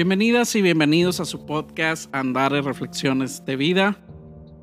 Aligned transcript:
Bienvenidas 0.00 0.56
y 0.56 0.62
bienvenidos 0.62 1.20
a 1.20 1.26
su 1.26 1.44
podcast 1.44 2.08
Andares 2.16 2.64
Reflexiones 2.64 3.44
de 3.44 3.56
Vida. 3.56 3.98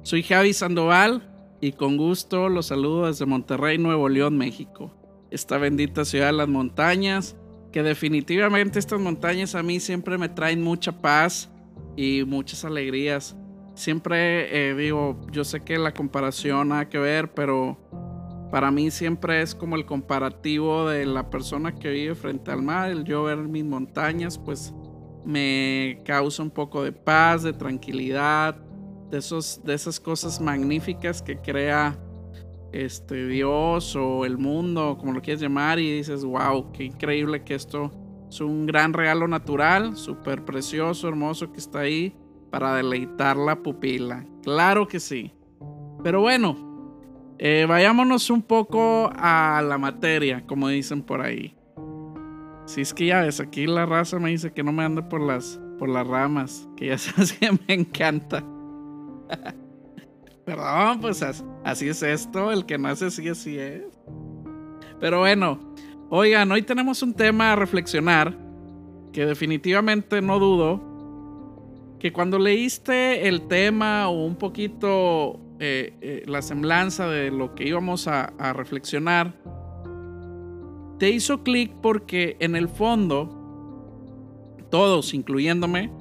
Soy 0.02 0.24
Javi 0.24 0.52
Sandoval 0.52 1.32
y 1.62 1.74
con 1.74 1.96
gusto 1.96 2.50
los 2.50 2.66
saludo 2.66 3.06
desde 3.06 3.28
Monterrey, 3.28 3.78
Nuevo 3.78 4.10
León, 4.10 4.36
México. 4.36 4.92
Esta 5.30 5.60
bendita 5.60 6.06
ciudad 6.06 6.26
de 6.26 6.32
las 6.32 6.48
montañas, 6.48 7.36
que 7.72 7.84
definitivamente 7.84 8.80
estas 8.80 9.00
montañas 9.00 9.54
a 9.54 9.62
mí 9.62 9.80
siempre 9.80 10.18
me 10.18 10.28
traen 10.28 10.64
mucha 10.64 11.04
paz 11.04 11.52
y 11.96 12.24
muchas 12.26 12.66
alegrías. 12.66 13.38
Siempre 13.76 14.72
eh, 14.72 14.74
digo, 14.74 15.22
yo 15.32 15.44
sé 15.44 15.60
que 15.60 15.78
la 15.78 15.94
comparación 15.94 16.72
ha 16.72 16.90
que 16.90 16.98
ver, 16.98 17.32
pero 17.36 17.78
para 18.50 18.72
mí 18.72 18.90
siempre 18.90 19.44
es 19.44 19.54
como 19.54 19.76
el 19.76 19.86
comparativo 19.86 20.90
de 20.90 21.06
la 21.06 21.30
persona 21.30 21.76
que 21.76 21.92
vive 21.92 22.16
frente 22.16 22.50
al 22.50 22.64
mar, 22.64 22.90
el 22.90 23.04
yo 23.04 23.22
ver 23.22 23.38
mis 23.38 23.66
montañas, 23.66 24.40
pues 24.40 24.74
me 25.28 26.00
causa 26.06 26.42
un 26.42 26.50
poco 26.50 26.84
de 26.84 26.94
paz, 26.94 27.44
de 27.44 27.52
tranquilidad, 27.52 28.56
de, 29.12 29.18
esos, 29.18 29.62
de 29.62 29.74
esas 29.74 30.00
cosas 30.00 30.40
magníficas 30.40 31.22
que 31.22 31.38
crea 31.38 32.00
este 32.72 33.28
Dios 33.28 33.94
o 33.98 34.24
el 34.24 34.38
mundo, 34.38 34.98
como 34.98 35.12
lo 35.12 35.22
quieras 35.22 35.42
llamar, 35.42 35.80
y 35.80 35.98
dices, 35.98 36.24
wow, 36.24 36.72
qué 36.72 36.86
increíble 36.86 37.44
que 37.44 37.56
esto 37.56 37.92
es 38.30 38.40
un 38.40 38.66
gran 38.66 38.94
regalo 38.94 39.28
natural, 39.28 39.98
súper 39.98 40.46
precioso, 40.46 41.10
hermoso 41.10 41.52
que 41.52 41.60
está 41.60 41.80
ahí 41.80 42.16
para 42.50 42.76
deleitar 42.76 43.36
la 43.36 43.62
pupila. 43.62 44.26
Claro 44.44 44.88
que 44.88 45.02
sí. 45.02 45.34
Pero 46.04 46.22
bueno, 46.22 46.56
eh, 47.38 47.66
vayámonos 47.68 48.30
un 48.30 48.44
poco 48.44 49.12
a 49.14 49.62
la 49.62 49.78
materia, 49.78 50.46
como 50.48 50.70
dicen 50.70 51.02
por 51.02 51.20
ahí. 51.20 51.54
Si 52.68 52.82
es 52.82 52.94
que 52.94 53.06
ya 53.06 53.22
ves, 53.22 53.40
aquí 53.40 53.66
la 53.66 53.86
raza 53.86 54.20
me 54.20 54.30
dice 54.30 54.52
que 54.52 54.62
no 54.62 54.74
me 54.74 54.84
ande 54.84 55.02
por 55.02 55.22
las, 55.22 55.58
por 55.80 55.88
las 55.88 56.06
ramas, 56.06 56.68
que 56.76 56.88
ya 56.88 56.98
sabes 56.98 57.32
que 57.32 57.50
me 57.50 57.74
encanta. 57.74 58.44
Perdón, 60.46 61.00
pues 61.00 61.24
así 61.64 61.88
es 61.88 62.04
esto, 62.04 62.52
el 62.52 62.66
que 62.66 62.78
nace 62.78 63.06
así, 63.06 63.28
así 63.30 63.58
es. 63.58 63.84
Pero 65.00 65.20
bueno, 65.20 65.60
oigan, 66.10 66.52
hoy 66.52 66.62
tenemos 66.62 67.02
un 67.02 67.14
tema 67.14 67.54
a 67.54 67.56
reflexionar 67.56 68.38
que 69.14 69.26
definitivamente 69.26 70.22
no 70.22 70.38
dudo 70.38 70.84
que 72.00 72.12
cuando 72.12 72.38
leíste 72.38 73.30
el 73.30 73.48
tema 73.48 74.10
o 74.10 74.26
un 74.26 74.36
poquito 74.36 75.40
eh, 75.60 75.94
eh, 76.02 76.24
la 76.28 76.42
semblanza 76.42 77.08
de 77.08 77.32
lo 77.32 77.56
que 77.56 77.66
íbamos 77.66 78.10
a 78.10 78.28
reflexionar, 78.54 79.34
te 80.98 81.10
hizo 81.10 81.44
clic 81.44 81.72
porque 81.82 82.38
en 82.40 82.56
el 82.56 82.70
fondo, 82.70 83.30
todos, 84.70 85.14
incluyéndome, 85.14 85.92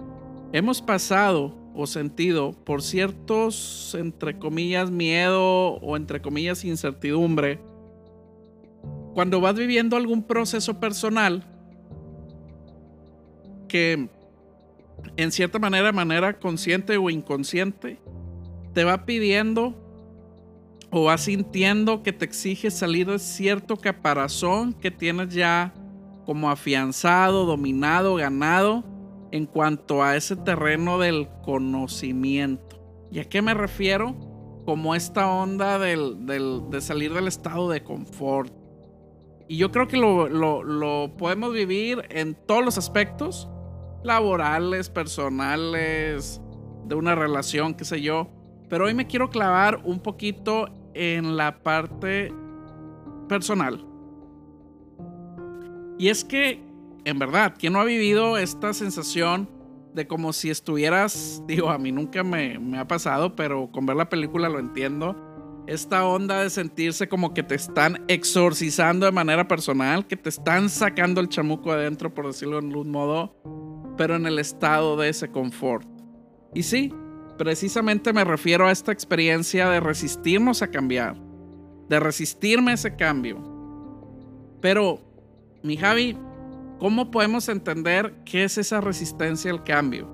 hemos 0.53 0.80
pasado 0.80 1.55
o 1.75 1.86
sentido 1.86 2.53
por 2.64 2.83
ciertos, 2.83 3.94
entre 3.98 4.38
comillas, 4.38 4.91
miedo 4.91 5.75
o 5.75 5.97
entre 5.97 6.22
comillas, 6.22 6.64
incertidumbre, 6.64 7.61
cuando 9.14 9.41
vas 9.41 9.55
viviendo 9.55 9.97
algún 9.97 10.22
proceso 10.22 10.80
personal 10.80 11.44
que 13.69 14.08
en 15.16 15.33
cierta 15.33 15.58
manera, 15.58 15.92
manera 15.92 16.38
consciente 16.38 16.97
o 16.97 17.10
inconsciente, 17.10 17.98
te 18.72 18.84
va 18.84 19.04
pidiendo 19.04 19.85
o 20.99 21.05
vas 21.05 21.25
sintiendo 21.25 22.03
que 22.03 22.15
te 22.15 22.25
exige 22.25 22.71
salir 22.71 23.07
de 23.07 23.19
cierto 23.19 23.77
caparazón 23.77 24.73
que 24.73 24.91
tienes 24.91 25.29
ya 25.34 25.75
como 26.25 26.49
afianzado, 26.49 27.45
dominado, 27.45 28.15
ganado 28.15 28.83
en 29.31 29.45
cuanto 29.45 30.03
a 30.03 30.17
ese 30.17 30.37
terreno 30.37 30.99
del 30.99 31.29
conocimiento. 31.45 32.79
¿Y 33.11 33.19
a 33.19 33.25
qué 33.25 33.43
me 33.43 33.53
refiero? 33.53 34.17
Como 34.65 34.95
esta 34.95 35.31
onda 35.31 35.79
de 35.79 36.81
salir 36.81 37.13
del 37.13 37.28
estado 37.28 37.69
de 37.69 37.83
confort. 37.83 38.51
Y 39.49 39.59
yo 39.59 39.71
creo 39.73 39.89
que 39.89 39.99
lo, 39.99 40.28
lo 40.31 41.15
podemos 41.19 41.53
vivir 41.53 42.05
en 42.09 42.34
todos 42.47 42.65
los 42.65 42.78
aspectos, 42.78 43.51
laborales, 44.03 44.89
personales, 44.89 46.41
de 46.87 46.95
una 46.95 47.15
relación, 47.15 47.75
qué 47.75 47.84
sé 47.84 48.01
yo. 48.01 48.31
Pero 48.71 48.87
hoy 48.87 48.95
me 48.95 49.07
quiero 49.07 49.28
clavar 49.28 49.83
un 49.84 50.01
poquito 50.01 50.71
en 50.97 51.37
la 51.37 51.62
parte 51.62 52.33
personal. 53.29 53.84
Y 55.99 56.09
es 56.09 56.25
que, 56.25 56.62
en 57.05 57.19
verdad, 57.19 57.55
¿quién 57.59 57.73
no 57.73 57.81
ha 57.81 57.84
vivido 57.84 58.37
esta 58.39 58.73
sensación 58.73 59.49
de 59.95 60.07
como 60.07 60.33
si 60.33 60.51
estuvieras, 60.51 61.43
digo, 61.47 61.71
a 61.71 61.79
mí 61.79 61.91
nunca 61.91 62.23
me, 62.23 62.59
me 62.59 62.79
ha 62.79 62.87
pasado, 62.87 63.34
pero 63.34 63.71
con 63.71 63.87
ver 63.87 63.97
la 63.97 64.09
película 64.09 64.49
lo 64.49 64.59
entiendo, 64.59 65.17
esta 65.67 66.07
onda 66.07 66.43
de 66.43 66.51
sentirse 66.51 67.09
como 67.09 67.34
que 67.34 67.43
te 67.43 67.55
están 67.55 68.05
exorcizando 68.07 69.07
de 69.07 69.13
manera 69.13 69.49
personal, 69.49 70.07
que 70.07 70.17
te 70.17 70.28
están 70.28 70.69
sacando 70.69 71.21
el 71.21 71.28
chamuco 71.28 71.73
adentro, 71.73 72.15
por 72.15 72.27
decirlo 72.27 72.59
en 72.59 72.75
un 72.77 72.91
modo, 72.91 73.34
pero 73.97 74.15
en 74.17 74.27
el 74.27 74.39
estado 74.39 74.97
de 74.97 75.09
ese 75.09 75.31
confort. 75.31 75.89
Y 76.55 76.63
sí, 76.63 76.93
precisamente 77.36 78.12
me 78.12 78.24
refiero 78.24 78.66
a 78.66 78.72
esta 78.72 78.92
experiencia 78.92 79.69
de 79.69 79.80
resistirnos 79.80 80.62
a 80.62 80.70
cambiar, 80.70 81.16
de 81.88 82.00
resistirme 82.00 82.72
a 82.72 82.74
ese 82.74 82.97
cambio. 82.97 83.38
Pero, 84.60 85.00
mi 85.62 85.76
Javi, 85.76 86.16
¿cómo 86.78 87.10
podemos 87.10 87.48
entender 87.48 88.14
qué 88.24 88.44
es 88.44 88.58
esa 88.58 88.80
resistencia 88.80 89.50
al 89.50 89.64
cambio? 89.64 90.08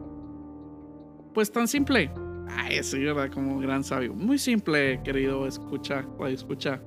Pues 1.35 1.51
tan 1.51 1.69
simple. 1.69 2.11
Ay, 2.49 2.83
sí, 2.83 2.99
¿verdad? 2.99 3.31
Como 3.31 3.59
gran 3.59 3.83
sabio. 3.83 4.13
Muy 4.13 4.39
simple, 4.39 5.01
querido 5.03 5.47
escucha, 5.47 6.05
escucha. 6.29 6.83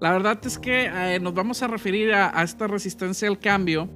La 0.00 0.12
verdad 0.12 0.38
es 0.44 0.58
que 0.58 0.84
eh, 0.84 1.18
nos 1.20 1.34
vamos 1.34 1.62
a 1.62 1.66
referir 1.66 2.12
a 2.12 2.42
esta 2.42 2.66
resistencia 2.66 3.28
al 3.28 3.38
cambio 3.38 3.88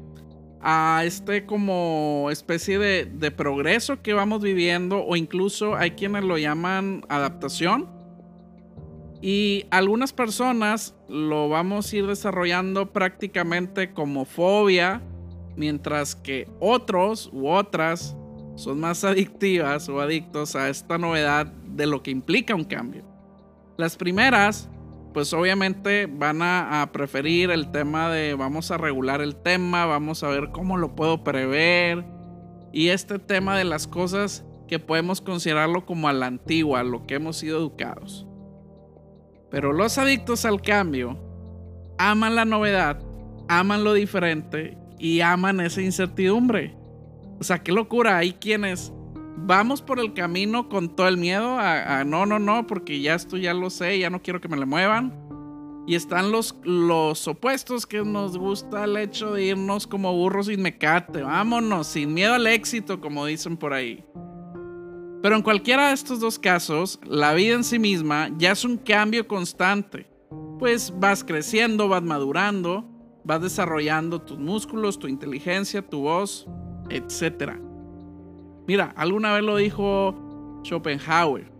a 0.69 1.05
este 1.05 1.47
como 1.47 2.29
especie 2.33 2.81
de, 2.81 3.31
progreso 3.31 4.03
que 4.03 4.15
vamos 4.15 4.43
viviendo 4.43 4.99
o 4.99 5.15
incluso 5.15 5.77
hay 5.77 5.93
quienes 5.93 6.25
lo 6.25 6.39
llaman 6.39 7.05
adaptación. 7.09 7.89
Y 9.23 9.67
algunas 9.71 10.13
personas 10.13 10.97
lo 11.09 11.49
vamos 11.49 11.93
a 11.93 11.97
ir 11.97 12.09
desarrollando 12.09 12.93
prácticamente 12.93 13.93
como 13.93 14.25
fobia, 14.25 15.03
mientras 15.55 16.17
que 16.17 16.49
otros 16.59 17.31
u 17.33 17.49
otras 17.49 18.17
son 18.57 18.81
más 18.81 19.05
adictivas 19.05 19.89
o 19.89 20.01
adictos 20.01 20.57
a 20.57 20.69
esta 20.69 20.99
novedad 20.99 21.47
de 21.47 21.87
lo 21.87 22.03
que 22.03 22.11
implica 22.11 22.57
un 22.57 22.65
cambio. 22.65 23.05
Las 23.77 23.97
primeras 23.97 24.69
pues 25.17 25.33
obviamente 25.33 26.05
van 26.05 26.43
a, 26.43 26.91
preferir 26.93 27.51
el 27.51 27.71
tema 27.71 28.11
de 28.11 28.35
vamos 28.35 28.71
a 28.71 28.77
regular 28.77 29.23
el 29.23 29.35
tema, 29.35 29.87
vamos 29.87 30.23
a 30.23 30.29
ver 30.29 30.51
cómo 30.53 30.77
lo 30.77 30.95
puedo 30.95 31.25
prever. 31.25 32.05
Y 32.71 32.89
este 32.89 33.19
tema 33.19 33.57
de 33.57 33.65
las 33.65 33.87
cosas 33.87 34.45
que 34.69 34.79
podemos 34.79 35.23
considerarlo 35.23 35.87
como 35.87 36.09
a 36.09 36.13
la 36.13 36.27
antigua, 36.27 36.81
a 36.81 36.85
lo 36.85 37.07
que 37.07 37.15
hemos 37.15 37.39
sido 37.39 37.57
educados. 37.57 38.27
Pero 39.51 39.73
los 39.73 39.97
adictos 39.97 40.45
al 40.45 40.61
cambio 40.61 41.19
aman 41.97 42.35
la 42.35 42.45
novedad, 42.45 43.01
aman 43.49 43.85
lo 43.85 43.95
diferente 43.95 44.77
y 44.99 45.23
aman 45.23 45.61
esa 45.61 45.81
incertidumbre. 45.81 46.77
O 47.41 47.43
sea, 47.43 47.63
qué 47.63 47.73
locura. 47.73 48.19
Hay 48.19 48.35
quienes 48.35 48.93
vamos 49.37 49.83
por 49.83 50.01
el 50.01 50.13
camino 50.15 50.69
con 50.69 50.89
todo 50.89 51.09
el 51.09 51.17
miedo 51.17 51.59
a, 51.59 52.05
no, 52.05 52.27
no, 52.27 52.39
no, 52.39 52.67
porque 52.67 53.01
ya 53.01 53.15
esto 53.15 53.37
ya 53.37 53.55
lo 53.55 53.71
sé, 53.71 53.99
ya 53.99 54.11
no 54.11 54.23
quiero 54.23 54.41
que 54.41 54.49
me 54.49 54.57
le 54.57 54.67
muevan. 54.67 55.15
Y 55.87 55.95
están 55.95 56.33
los, 56.33 56.57
los 56.65 57.29
opuestos 57.29 57.87
que 57.87 58.03
nos 58.03 58.37
gusta 58.37 58.85
el 58.85 58.97
hecho 58.97 59.35
de 59.35 59.45
irnos 59.45 59.87
como 59.87 60.13
burros 60.13 60.47
sin 60.47 60.61
mecate. 60.61 61.23
Vámonos, 61.23 61.87
sin 61.87 62.13
miedo 62.13 62.35
al 62.35 62.49
éxito, 62.49 63.01
como 63.01 63.25
dicen 63.25 63.57
por 63.57 63.73
ahí. 63.73 64.05
Pero 65.23 65.37
en 65.37 65.43
cualquiera 65.43 65.89
de 65.89 65.95
estos 65.95 66.19
dos 66.19 66.41
casos, 66.41 66.99
la 67.05 67.35
vida 67.35 67.55
en 67.55 67.65
sí 67.65 67.79
misma 67.79 68.31
ya 68.37 68.51
es 68.51 68.65
un 68.65 68.77
cambio 68.77 69.29
constante. 69.29 70.09
Pues 70.59 70.93
vas 70.99 71.23
creciendo, 71.23 71.89
vas 71.89 72.03
madurando, 72.03 72.85
vas 73.25 73.41
desarrollando 73.41 74.21
tus 74.21 74.39
músculos, 74.39 74.99
tu 74.99 75.07
inteligencia, 75.07 75.83
tu 75.83 76.01
voz, 76.01 76.49
etcétera. 76.91 77.61
Mira, 78.67 78.93
alguna 78.97 79.33
vez 79.33 79.43
lo 79.43 79.57
dijo 79.57 80.15
Schopenhauer. 80.65 81.51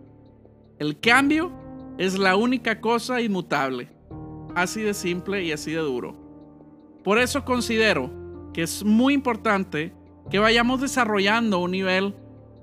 El 0.79 0.99
cambio 0.99 1.51
es 1.97 2.17
la 2.17 2.35
única 2.35 2.81
cosa 2.81 3.21
inmutable. 3.21 3.89
Así 4.55 4.81
de 4.81 4.93
simple 4.93 5.43
y 5.43 5.51
así 5.51 5.71
de 5.71 5.79
duro. 5.79 6.15
Por 7.03 7.19
eso 7.19 7.45
considero 7.45 8.11
que 8.53 8.63
es 8.63 8.83
muy 8.83 9.13
importante 9.13 9.93
que 10.29 10.39
vayamos 10.39 10.81
desarrollando 10.81 11.59
un 11.59 11.71
nivel 11.71 12.15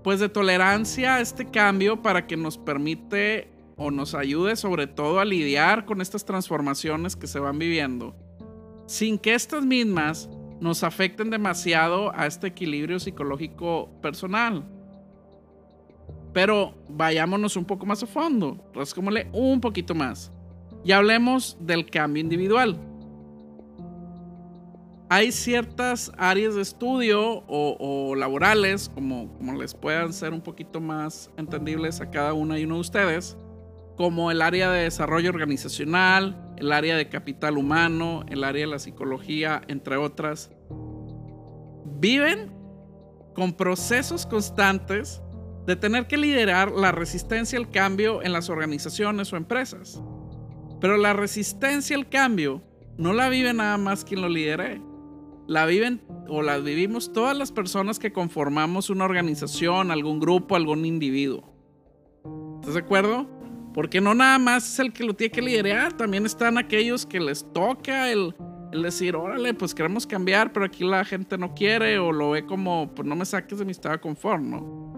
pues 0.03 0.21
de 0.21 0.29
tolerancia 0.29 1.17
a 1.17 1.21
este 1.21 1.47
cambio 1.51 2.03
para 2.03 2.27
que 2.27 2.37
nos 2.37 2.59
permite 2.59 3.49
o 3.77 3.91
nos 3.91 4.15
ayude 4.15 4.57
sobre 4.57 4.87
todo 4.87 5.19
a 5.19 5.25
lidiar 5.25 5.87
con 5.87 6.01
estas 6.01 6.25
transformaciones 6.25 7.17
que 7.17 7.27
se 7.27 7.39
van 7.39 7.59
viviendo, 7.59 8.15
sin 8.87 9.19
que 9.19 9.35
estas 9.35 9.65
mismas 9.65 10.29
nos 10.65 10.83
afecten 10.83 11.29
demasiado 11.29 12.11
a 12.17 12.27
este 12.27 12.47
equilibrio 12.47 12.99
psicológico 12.99 13.91
personal. 14.01 14.65
Pero 16.33 16.75
vayámonos 16.89 17.55
un 17.59 17.67
poco 17.67 17.85
más 17.85 18.03
a 18.03 18.07
fondo, 18.07 18.67
rascémosle 18.73 19.29
un 19.35 19.61
poquito 19.61 19.95
más 19.95 20.33
y 20.83 20.93
hablemos 20.93 21.59
del 21.61 21.85
cambio 21.91 22.23
individual. 22.23 22.79
Hay 25.11 25.33
ciertas 25.33 26.11
áreas 26.17 26.55
de 26.55 26.63
estudio 26.63 27.45
o, 27.47 28.15
laborales, 28.17 28.89
como, 28.89 29.37
como 29.37 29.61
les 29.61 29.75
puedan 29.75 30.15
ser 30.15 30.33
un 30.33 30.41
poquito 30.41 30.81
más 30.81 31.31
entendibles 31.37 32.01
a 32.01 32.11
cada 32.11 32.33
una 32.33 32.59
y 32.59 32.65
uno 32.65 32.77
de 32.77 32.81
ustedes, 32.81 33.37
como 33.97 34.31
el 34.31 34.41
área 34.41 34.71
de 34.71 34.85
desarrollo 34.85 35.29
organizacional, 35.29 36.41
el 36.57 36.73
área 36.73 36.97
de 36.97 37.09
capital 37.09 37.59
humano, 37.59 38.25
el 38.29 38.45
área 38.45 38.67
de 38.67 38.73
la 38.73 38.79
psicología, 38.79 39.63
entre 39.69 39.97
otras, 39.97 40.51
viven 41.95 42.53
con 43.35 43.53
procesos 43.53 44.27
constantes 44.27 45.21
de 45.67 45.77
tener 45.77 46.07
que 46.07 46.17
liderar 46.17 46.71
la 46.71 46.93
resistencia 46.93 47.59
al 47.59 47.71
cambio 47.71 48.23
en 48.23 48.33
las 48.33 48.49
organizaciones 48.49 49.33
o 49.33 49.37
empresas. 49.37 50.03
Pero 50.81 50.97
la 50.97 51.13
resistencia 51.13 51.97
al 51.97 52.09
cambio 52.09 52.63
no 52.99 53.13
la 53.13 53.29
vive 53.29 53.53
nada 53.53 53.79
más 53.79 54.05
quien 54.05 54.21
lo 54.21 54.29
lidere. 54.29 54.81
La 55.47 55.67
viven 55.67 56.03
o 56.29 56.43
la 56.43 56.59
vivimos 56.59 57.13
todas 57.13 57.37
las 57.37 57.53
personas 57.53 57.99
que 57.99 58.13
conformamos 58.13 58.91
una 58.91 59.05
organización, 59.05 59.91
algún 59.91 60.21
grupo, 60.21 60.57
algún 60.57 60.85
individuo. 60.85 61.53
¿Estás 62.61 62.75
de 62.75 62.81
acuerdo? 62.81 63.29
Porque 63.75 64.01
no 64.01 64.15
nada 64.15 64.39
más 64.39 64.73
es 64.73 64.79
el 64.79 64.93
que 64.93 65.05
lo 65.05 65.15
tiene 65.15 65.33
que 65.33 65.43
liderar, 65.43 65.95
también 65.97 66.25
están 66.25 66.57
aquellos 66.57 67.05
que 67.05 67.21
les 67.21 67.45
toca 67.53 68.11
el, 68.11 68.35
decir, 68.83 69.17
órale, 69.17 69.55
pues 69.55 69.75
queremos 69.75 70.07
cambiar, 70.07 70.53
pero 70.53 70.67
aquí 70.67 70.85
la 70.85 71.05
gente 71.05 71.39
no 71.39 71.55
quiere 71.55 71.99
o 71.99 72.13
lo 72.13 72.31
ve 72.31 72.45
como, 72.45 72.95
pues 72.95 73.07
no 73.07 73.17
me 73.17 73.25
saques 73.25 73.59
de 73.59 73.65
mi 73.65 73.73
estado 73.73 73.95
de 73.95 74.01
confort, 74.01 74.43
¿no? 74.43 74.93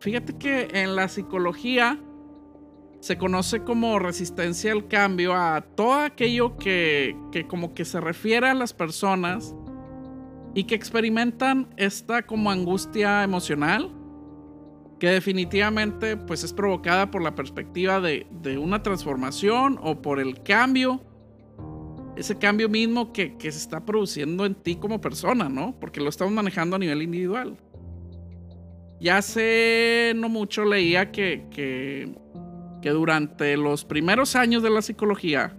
Fíjate 0.00 0.36
que 0.36 0.68
en 0.72 0.94
la 0.94 1.08
psicología 1.08 1.98
se 3.00 3.18
conoce 3.18 3.62
como 3.62 3.98
resistencia 3.98 4.72
al 4.72 4.88
cambio 4.88 5.34
a 5.34 5.60
todo 5.60 5.94
aquello 5.94 6.56
que, 6.56 7.16
que 7.32 7.46
como 7.46 7.74
que 7.74 7.84
se 7.84 8.00
refiere 8.00 8.48
a 8.48 8.54
las 8.54 8.72
personas 8.72 9.54
y 10.54 10.64
que 10.64 10.74
experimentan 10.74 11.68
esta 11.76 12.22
como 12.22 12.50
angustia 12.50 13.22
emocional 13.22 13.95
que 14.98 15.10
definitivamente 15.10 16.16
pues 16.16 16.42
es 16.42 16.52
provocada 16.52 17.10
por 17.10 17.22
la 17.22 17.34
perspectiva 17.34 18.00
de, 18.00 18.26
una 18.58 18.82
transformación 18.82 19.78
o 19.82 20.00
por 20.00 20.20
el 20.20 20.42
cambio, 20.42 21.02
ese 22.16 22.38
cambio 22.38 22.68
mismo 22.68 23.12
que, 23.12 23.36
se 23.38 23.48
está 23.48 23.84
produciendo 23.84 24.46
en 24.46 24.54
ti 24.54 24.76
como 24.76 25.00
persona, 25.00 25.48
¿no? 25.48 25.76
Porque 25.78 26.00
lo 26.00 26.08
estamos 26.08 26.32
manejando 26.32 26.76
a 26.76 26.78
nivel 26.78 27.02
individual. 27.02 27.56
Ya 28.98 29.18
hace 29.18 30.14
no 30.16 30.30
mucho 30.30 30.64
leía 30.64 31.12
que, 31.12 31.46
que, 31.50 32.14
que 32.80 32.90
durante 32.90 33.58
los 33.58 33.84
primeros 33.84 34.34
años 34.34 34.62
de 34.62 34.70
la 34.70 34.80
psicología, 34.80 35.54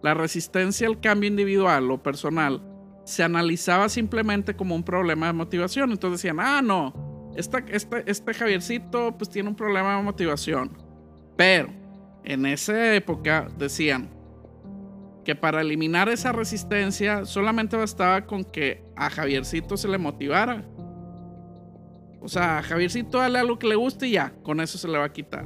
la 0.00 0.14
resistencia 0.14 0.86
al 0.86 1.00
cambio 1.00 1.28
individual 1.28 1.90
o 1.90 2.00
personal 2.00 2.62
se 3.04 3.24
analizaba 3.24 3.88
simplemente 3.88 4.54
como 4.54 4.76
un 4.76 4.84
problema 4.84 5.26
de 5.26 5.32
motivación. 5.32 5.90
Entonces 5.90 6.22
decían, 6.22 6.38
ah, 6.38 6.62
no, 6.62 7.07
este 7.38 8.34
Javiercito 8.34 9.16
pues 9.16 9.30
tiene 9.30 9.48
un 9.48 9.54
problema 9.54 9.96
de 9.96 10.02
motivación. 10.02 10.76
Pero 11.36 11.68
en 12.24 12.46
esa 12.46 12.94
época 12.94 13.48
decían 13.56 14.10
que 15.24 15.36
para 15.36 15.60
eliminar 15.60 16.08
esa 16.08 16.32
resistencia 16.32 17.24
solamente 17.24 17.76
bastaba 17.76 18.26
con 18.26 18.44
que 18.44 18.82
a 18.96 19.08
Javiercito 19.08 19.76
se 19.76 19.86
le 19.86 19.98
motivara. 19.98 20.64
O 22.20 22.28
sea, 22.28 22.58
a 22.58 22.62
Javiercito 22.62 23.18
dale 23.18 23.38
algo 23.38 23.58
que 23.58 23.68
le 23.68 23.76
guste 23.76 24.08
y 24.08 24.12
ya, 24.12 24.32
con 24.42 24.60
eso 24.60 24.76
se 24.76 24.88
le 24.88 24.98
va 24.98 25.04
a 25.04 25.12
quitar. 25.12 25.44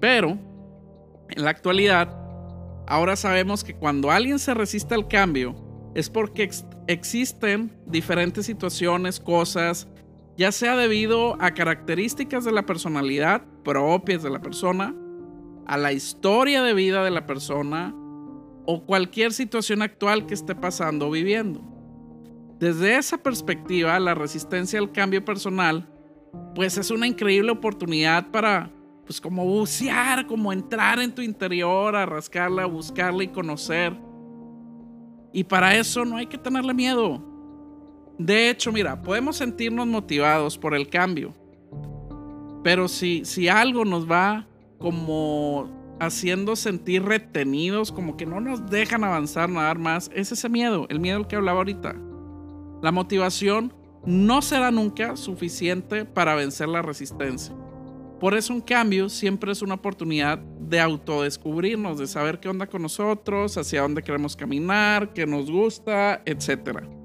Pero, 0.00 0.38
en 1.28 1.44
la 1.44 1.50
actualidad, 1.50 2.16
ahora 2.86 3.16
sabemos 3.16 3.64
que 3.64 3.74
cuando 3.74 4.10
alguien 4.10 4.38
se 4.38 4.54
resiste 4.54 4.94
al 4.94 5.08
cambio, 5.08 5.56
es 5.94 6.08
porque 6.08 6.48
existen 6.86 7.72
diferentes 7.86 8.46
situaciones, 8.46 9.18
cosas, 9.18 9.88
ya 10.36 10.52
sea 10.52 10.76
debido 10.76 11.40
a 11.40 11.52
características 11.52 12.44
de 12.44 12.52
la 12.52 12.64
personalidad 12.64 13.44
propias 13.64 14.22
de 14.22 14.30
la 14.30 14.40
persona, 14.40 14.94
a 15.66 15.76
la 15.76 15.92
historia 15.92 16.62
de 16.62 16.74
vida 16.74 17.04
de 17.04 17.10
la 17.10 17.26
persona 17.26 17.94
o 18.66 18.84
cualquier 18.84 19.32
situación 19.32 19.82
actual 19.82 20.26
que 20.26 20.34
esté 20.34 20.54
pasando 20.54 21.08
o 21.08 21.10
viviendo. 21.10 21.60
Desde 22.58 22.96
esa 22.96 23.18
perspectiva, 23.18 23.98
la 23.98 24.14
resistencia 24.14 24.78
al 24.78 24.92
cambio 24.92 25.24
personal, 25.24 25.88
pues 26.54 26.78
es 26.78 26.90
una 26.90 27.06
increíble 27.06 27.50
oportunidad 27.50 28.30
para, 28.30 28.70
pues 29.04 29.20
como 29.20 29.44
bucear, 29.44 30.26
como 30.26 30.52
entrar 30.52 31.00
en 31.00 31.12
tu 31.12 31.22
interior, 31.22 31.96
a 31.96 32.06
rascarla, 32.06 32.62
a 32.62 32.66
buscarla 32.66 33.24
y 33.24 33.28
conocer. 33.28 33.98
Y 35.32 35.44
para 35.44 35.76
eso 35.76 36.04
no 36.04 36.16
hay 36.16 36.26
que 36.26 36.38
tenerle 36.38 36.72
miedo. 36.72 37.31
De 38.26 38.50
hecho, 38.50 38.70
mira, 38.70 39.02
podemos 39.02 39.36
sentirnos 39.36 39.84
motivados 39.84 40.56
por 40.56 40.76
el 40.76 40.88
cambio, 40.88 41.34
pero 42.62 42.86
si, 42.86 43.24
si 43.24 43.48
algo 43.48 43.84
nos 43.84 44.08
va 44.08 44.46
como 44.78 45.68
haciendo 45.98 46.54
sentir 46.54 47.02
retenidos, 47.02 47.90
como 47.90 48.16
que 48.16 48.24
no 48.24 48.40
nos 48.40 48.70
dejan 48.70 49.02
avanzar 49.02 49.48
nada 49.48 49.74
más, 49.74 50.08
es 50.14 50.30
ese 50.30 50.48
miedo, 50.48 50.86
el 50.88 51.00
miedo 51.00 51.16
al 51.16 51.26
que 51.26 51.34
hablaba 51.34 51.58
ahorita. 51.58 51.96
La 52.80 52.92
motivación 52.92 53.74
no 54.06 54.40
será 54.40 54.70
nunca 54.70 55.16
suficiente 55.16 56.04
para 56.04 56.36
vencer 56.36 56.68
la 56.68 56.82
resistencia. 56.82 57.52
Por 58.20 58.34
eso 58.34 58.54
un 58.54 58.60
cambio 58.60 59.08
siempre 59.08 59.50
es 59.50 59.62
una 59.62 59.74
oportunidad 59.74 60.38
de 60.38 60.78
autodescubrirnos, 60.78 61.98
de 61.98 62.06
saber 62.06 62.38
qué 62.38 62.48
onda 62.48 62.68
con 62.68 62.82
nosotros, 62.82 63.58
hacia 63.58 63.82
dónde 63.82 64.04
queremos 64.04 64.36
caminar, 64.36 65.12
qué 65.12 65.26
nos 65.26 65.50
gusta, 65.50 66.22
etcétera. 66.24 67.01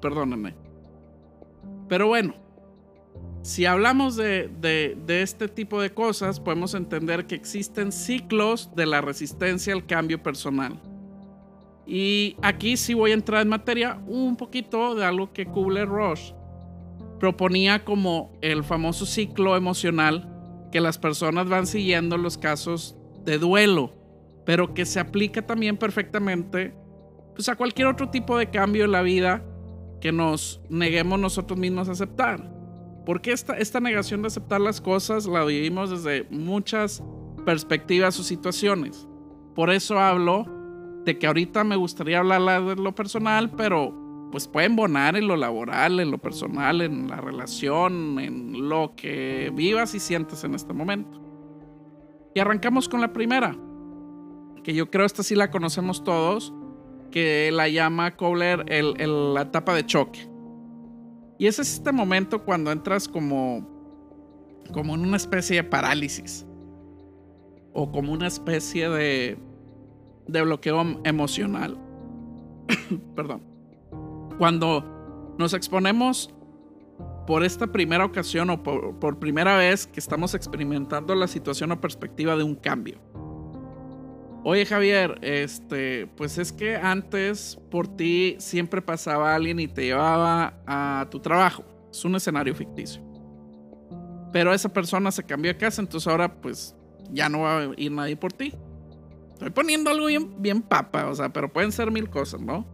Perdónenme. 0.00 0.54
Pero 1.88 2.08
bueno, 2.08 2.34
si 3.42 3.64
hablamos 3.64 4.16
de, 4.16 4.48
de, 4.60 5.22
este 5.22 5.48
tipo 5.48 5.80
de 5.80 5.90
cosas, 5.90 6.38
podemos 6.38 6.74
entender 6.74 7.26
que 7.26 7.34
existen 7.34 7.90
ciclos 7.90 8.70
de 8.76 8.86
la 8.86 9.00
resistencia 9.00 9.72
al 9.72 9.86
cambio 9.86 10.22
personal. 10.22 10.80
Y 11.86 12.36
aquí 12.42 12.76
sí 12.76 12.94
voy 12.94 13.12
a 13.12 13.14
entrar 13.14 13.42
en 13.42 13.48
materia 13.48 14.00
un 14.06 14.36
poquito 14.36 14.94
de 14.94 15.04
algo 15.04 15.32
que 15.32 15.46
Kubler-Ross 15.46 16.34
proponía 17.18 17.84
como 17.84 18.32
el 18.40 18.62
famoso 18.62 19.06
ciclo 19.06 19.56
emocional 19.56 20.28
que 20.70 20.80
las 20.80 20.98
personas 20.98 21.48
van 21.48 21.66
siguiendo 21.66 22.16
los 22.16 22.38
casos 22.38 22.96
de 23.24 23.38
duelo, 23.38 23.94
pero 24.44 24.72
que 24.74 24.86
se 24.86 25.00
aplica 25.00 25.46
también 25.46 25.76
perfectamente 25.76 26.74
pues, 27.34 27.48
a 27.48 27.56
cualquier 27.56 27.88
otro 27.88 28.10
tipo 28.10 28.38
de 28.38 28.50
cambio 28.50 28.84
en 28.84 28.92
la 28.92 29.02
vida 29.02 29.44
que 30.00 30.12
nos 30.12 30.60
neguemos 30.68 31.18
nosotros 31.18 31.58
mismos 31.58 31.88
a 31.88 31.92
aceptar. 31.92 32.50
Porque 33.06 33.32
esta, 33.32 33.56
esta 33.56 33.80
negación 33.80 34.22
de 34.22 34.28
aceptar 34.28 34.60
las 34.60 34.80
cosas 34.80 35.26
la 35.26 35.44
vivimos 35.44 35.90
desde 35.90 36.26
muchas 36.30 37.02
perspectivas 37.44 38.18
o 38.18 38.22
situaciones. 38.22 39.08
Por 39.54 39.70
eso 39.70 39.98
hablo 39.98 40.46
de 41.04 41.18
que 41.18 41.26
ahorita 41.26 41.64
me 41.64 41.76
gustaría 41.76 42.18
hablar 42.18 42.64
de 42.64 42.76
lo 42.76 42.94
personal, 42.94 43.50
pero 43.50 43.94
pues 44.30 44.46
pueden 44.46 44.76
bonar 44.76 45.16
en 45.16 45.26
lo 45.26 45.36
laboral, 45.36 45.98
en 45.98 46.10
lo 46.10 46.18
personal, 46.18 46.82
en 46.82 47.08
la 47.08 47.16
relación, 47.16 48.18
en 48.20 48.68
lo 48.68 48.94
que 48.94 49.50
vivas 49.54 49.94
y 49.94 50.00
sientes 50.00 50.44
en 50.44 50.54
este 50.54 50.72
momento. 50.72 51.20
Y 52.34 52.40
arrancamos 52.40 52.88
con 52.88 53.00
la 53.00 53.12
primera, 53.12 53.56
que 54.62 54.72
yo 54.72 54.90
creo 54.90 55.04
esta 55.04 55.22
sí 55.22 55.34
la 55.34 55.50
conocemos 55.50 56.04
todos, 56.04 56.54
que 57.10 57.50
la 57.52 57.68
llama 57.68 58.16
Kohler 58.16 58.64
el, 58.68 59.34
la 59.34 59.42
etapa 59.42 59.74
de 59.74 59.84
choque. 59.84 60.28
Y 61.38 61.46
ese 61.46 61.62
es 61.62 61.74
este 61.74 61.92
momento 61.92 62.44
cuando 62.44 62.70
entras 62.70 63.08
como, 63.08 63.66
como 64.72 64.94
en 64.94 65.00
una 65.00 65.16
especie 65.16 65.56
de 65.56 65.64
parálisis. 65.64 66.46
O 67.72 67.90
como 67.90 68.12
una 68.12 68.26
especie 68.26 68.88
de, 68.88 69.38
de 70.26 70.42
bloqueo 70.42 71.00
emocional. 71.04 71.78
Perdón. 73.16 73.42
Cuando 74.38 75.34
nos 75.38 75.54
exponemos 75.54 76.34
por 77.26 77.44
esta 77.44 77.66
primera 77.68 78.04
ocasión 78.04 78.50
o 78.50 78.62
por, 78.62 78.98
por 78.98 79.18
primera 79.18 79.56
vez 79.56 79.86
que 79.86 80.00
estamos 80.00 80.34
experimentando 80.34 81.14
la 81.14 81.28
situación 81.28 81.72
o 81.72 81.80
perspectiva 81.80 82.36
de 82.36 82.42
un 82.42 82.54
cambio. 82.54 82.98
Oye 84.42 84.64
Javier, 84.64 85.18
este, 85.20 86.06
pues 86.16 86.38
es 86.38 86.50
que 86.50 86.76
antes 86.76 87.58
por 87.70 87.86
ti 87.88 88.36
siempre 88.38 88.80
pasaba 88.80 89.34
alguien 89.34 89.60
y 89.60 89.68
te 89.68 89.82
llevaba 89.82 90.54
a 90.66 91.06
tu 91.10 91.20
trabajo. 91.20 91.64
Es 91.90 92.04
un 92.04 92.14
escenario 92.14 92.54
ficticio. 92.54 93.02
Pero 94.32 94.54
esa 94.54 94.70
persona 94.70 95.10
se 95.10 95.24
cambió 95.24 95.52
de 95.52 95.58
casa, 95.58 95.82
entonces 95.82 96.06
ahora 96.06 96.32
pues 96.40 96.74
ya 97.10 97.28
no 97.28 97.40
va 97.40 97.58
a 97.58 97.70
ir 97.76 97.92
nadie 97.92 98.16
por 98.16 98.32
ti. 98.32 98.54
Estoy 99.34 99.50
poniendo 99.50 99.90
algo 99.90 100.06
bien, 100.06 100.40
bien 100.40 100.62
papa, 100.62 101.06
o 101.06 101.14
sea, 101.14 101.30
pero 101.30 101.52
pueden 101.52 101.72
ser 101.72 101.90
mil 101.90 102.08
cosas, 102.08 102.40
¿no? 102.40 102.66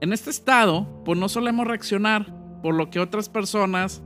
En 0.00 0.12
este 0.12 0.28
estado, 0.28 0.86
pues 1.04 1.18
no 1.18 1.28
solemos 1.28 1.66
reaccionar 1.66 2.26
por 2.62 2.74
lo 2.74 2.90
que 2.90 3.00
otras 3.00 3.28
personas 3.28 4.02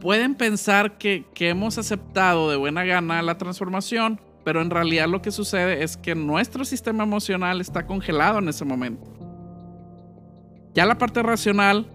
pueden 0.00 0.34
pensar 0.34 0.98
que, 0.98 1.24
que 1.34 1.48
hemos 1.48 1.78
aceptado 1.78 2.50
de 2.50 2.56
buena 2.56 2.84
gana 2.84 3.22
la 3.22 3.38
transformación, 3.38 4.20
pero 4.48 4.62
en 4.62 4.70
realidad 4.70 5.08
lo 5.08 5.20
que 5.20 5.30
sucede 5.30 5.82
es 5.82 5.98
que 5.98 6.14
nuestro 6.14 6.64
sistema 6.64 7.04
emocional 7.04 7.60
está 7.60 7.84
congelado 7.84 8.38
en 8.38 8.48
ese 8.48 8.64
momento. 8.64 9.12
Ya 10.72 10.86
la 10.86 10.96
parte 10.96 11.22
racional 11.22 11.86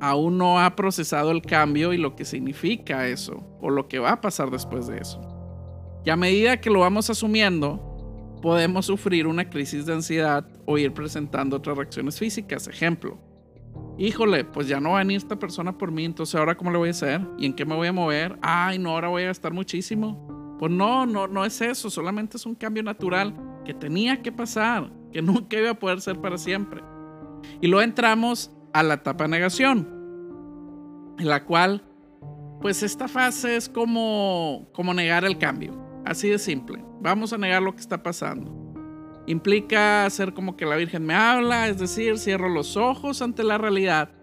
aún 0.00 0.36
no 0.36 0.58
ha 0.58 0.74
procesado 0.74 1.30
el 1.30 1.40
cambio 1.40 1.92
y 1.92 1.98
lo 1.98 2.16
que 2.16 2.24
significa 2.24 3.06
eso, 3.06 3.46
o 3.60 3.70
lo 3.70 3.86
que 3.86 4.00
va 4.00 4.10
a 4.10 4.20
pasar 4.20 4.50
después 4.50 4.88
de 4.88 4.98
eso. 4.98 5.20
Y 6.04 6.10
a 6.10 6.16
medida 6.16 6.60
que 6.60 6.68
lo 6.68 6.80
vamos 6.80 7.08
asumiendo, 7.10 7.78
podemos 8.42 8.86
sufrir 8.86 9.28
una 9.28 9.48
crisis 9.48 9.86
de 9.86 9.92
ansiedad 9.92 10.44
o 10.66 10.78
ir 10.78 10.92
presentando 10.92 11.58
otras 11.58 11.76
reacciones 11.76 12.18
físicas. 12.18 12.66
Ejemplo, 12.66 13.18
híjole, 13.98 14.42
pues 14.42 14.66
ya 14.66 14.80
no 14.80 14.90
va 14.90 14.96
a 14.96 15.02
venir 15.02 15.18
esta 15.18 15.38
persona 15.38 15.78
por 15.78 15.92
mí, 15.92 16.06
entonces 16.06 16.34
ahora 16.34 16.56
cómo 16.56 16.72
le 16.72 16.78
voy 16.78 16.88
a 16.88 16.90
hacer 16.90 17.20
y 17.38 17.46
en 17.46 17.54
qué 17.54 17.64
me 17.64 17.76
voy 17.76 17.86
a 17.86 17.92
mover. 17.92 18.36
Ay, 18.42 18.80
no, 18.80 18.90
ahora 18.90 19.06
voy 19.06 19.22
a 19.22 19.26
gastar 19.26 19.52
muchísimo. 19.52 20.39
Pues 20.60 20.70
no, 20.70 21.06
no, 21.06 21.26
no 21.26 21.46
es 21.46 21.58
eso, 21.62 21.88
solamente 21.88 22.36
es 22.36 22.44
un 22.44 22.54
cambio 22.54 22.82
natural 22.82 23.34
que 23.64 23.72
tenía 23.72 24.20
que 24.20 24.30
pasar, 24.30 24.92
que 25.10 25.22
nunca 25.22 25.58
iba 25.58 25.70
a 25.70 25.78
poder 25.78 26.02
ser 26.02 26.20
para 26.20 26.36
siempre. 26.36 26.82
Y 27.62 27.66
luego 27.66 27.82
entramos 27.82 28.52
a 28.74 28.82
la 28.82 28.94
etapa 28.94 29.26
negación, 29.26 29.88
en 31.18 31.30
la 31.30 31.46
cual, 31.46 31.82
pues 32.60 32.82
esta 32.82 33.08
fase 33.08 33.56
es 33.56 33.70
como, 33.70 34.68
como 34.74 34.92
negar 34.92 35.24
el 35.24 35.38
cambio, 35.38 35.72
así 36.04 36.28
de 36.28 36.38
simple. 36.38 36.84
Vamos 37.00 37.32
a 37.32 37.38
negar 37.38 37.62
lo 37.62 37.72
que 37.74 37.80
está 37.80 38.02
pasando. 38.02 38.54
Implica 39.26 40.04
hacer 40.04 40.34
como 40.34 40.58
que 40.58 40.66
la 40.66 40.76
Virgen 40.76 41.06
me 41.06 41.14
habla, 41.14 41.68
es 41.68 41.78
decir, 41.78 42.18
cierro 42.18 42.50
los 42.50 42.76
ojos 42.76 43.22
ante 43.22 43.44
la 43.44 43.56
realidad 43.56 44.19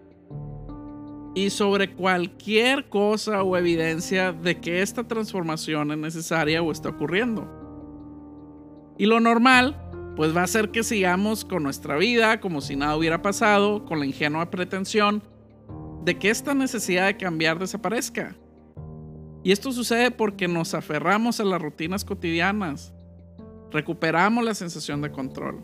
y 1.38 1.50
sobre 1.50 1.92
cualquier 1.92 2.88
cosa 2.88 3.44
o 3.44 3.56
evidencia 3.56 4.32
de 4.32 4.58
que 4.58 4.82
esta 4.82 5.06
transformación 5.06 5.92
es 5.92 5.98
necesaria 5.98 6.62
o 6.62 6.72
está 6.72 6.88
ocurriendo. 6.88 7.46
Y 8.98 9.06
lo 9.06 9.20
normal 9.20 9.80
pues 10.16 10.36
va 10.36 10.42
a 10.42 10.48
ser 10.48 10.70
que 10.70 10.82
sigamos 10.82 11.44
con 11.44 11.62
nuestra 11.62 11.96
vida 11.96 12.40
como 12.40 12.60
si 12.60 12.74
nada 12.74 12.96
hubiera 12.96 13.22
pasado, 13.22 13.84
con 13.84 14.00
la 14.00 14.06
ingenua 14.06 14.50
pretensión 14.50 15.22
de 16.04 16.18
que 16.18 16.28
esta 16.28 16.54
necesidad 16.54 17.06
de 17.06 17.16
cambiar 17.16 17.60
desaparezca. 17.60 18.34
Y 19.44 19.52
esto 19.52 19.70
sucede 19.70 20.10
porque 20.10 20.48
nos 20.48 20.74
aferramos 20.74 21.38
a 21.38 21.44
las 21.44 21.62
rutinas 21.62 22.04
cotidianas, 22.04 22.92
recuperamos 23.70 24.44
la 24.44 24.54
sensación 24.54 25.02
de 25.02 25.12
control. 25.12 25.62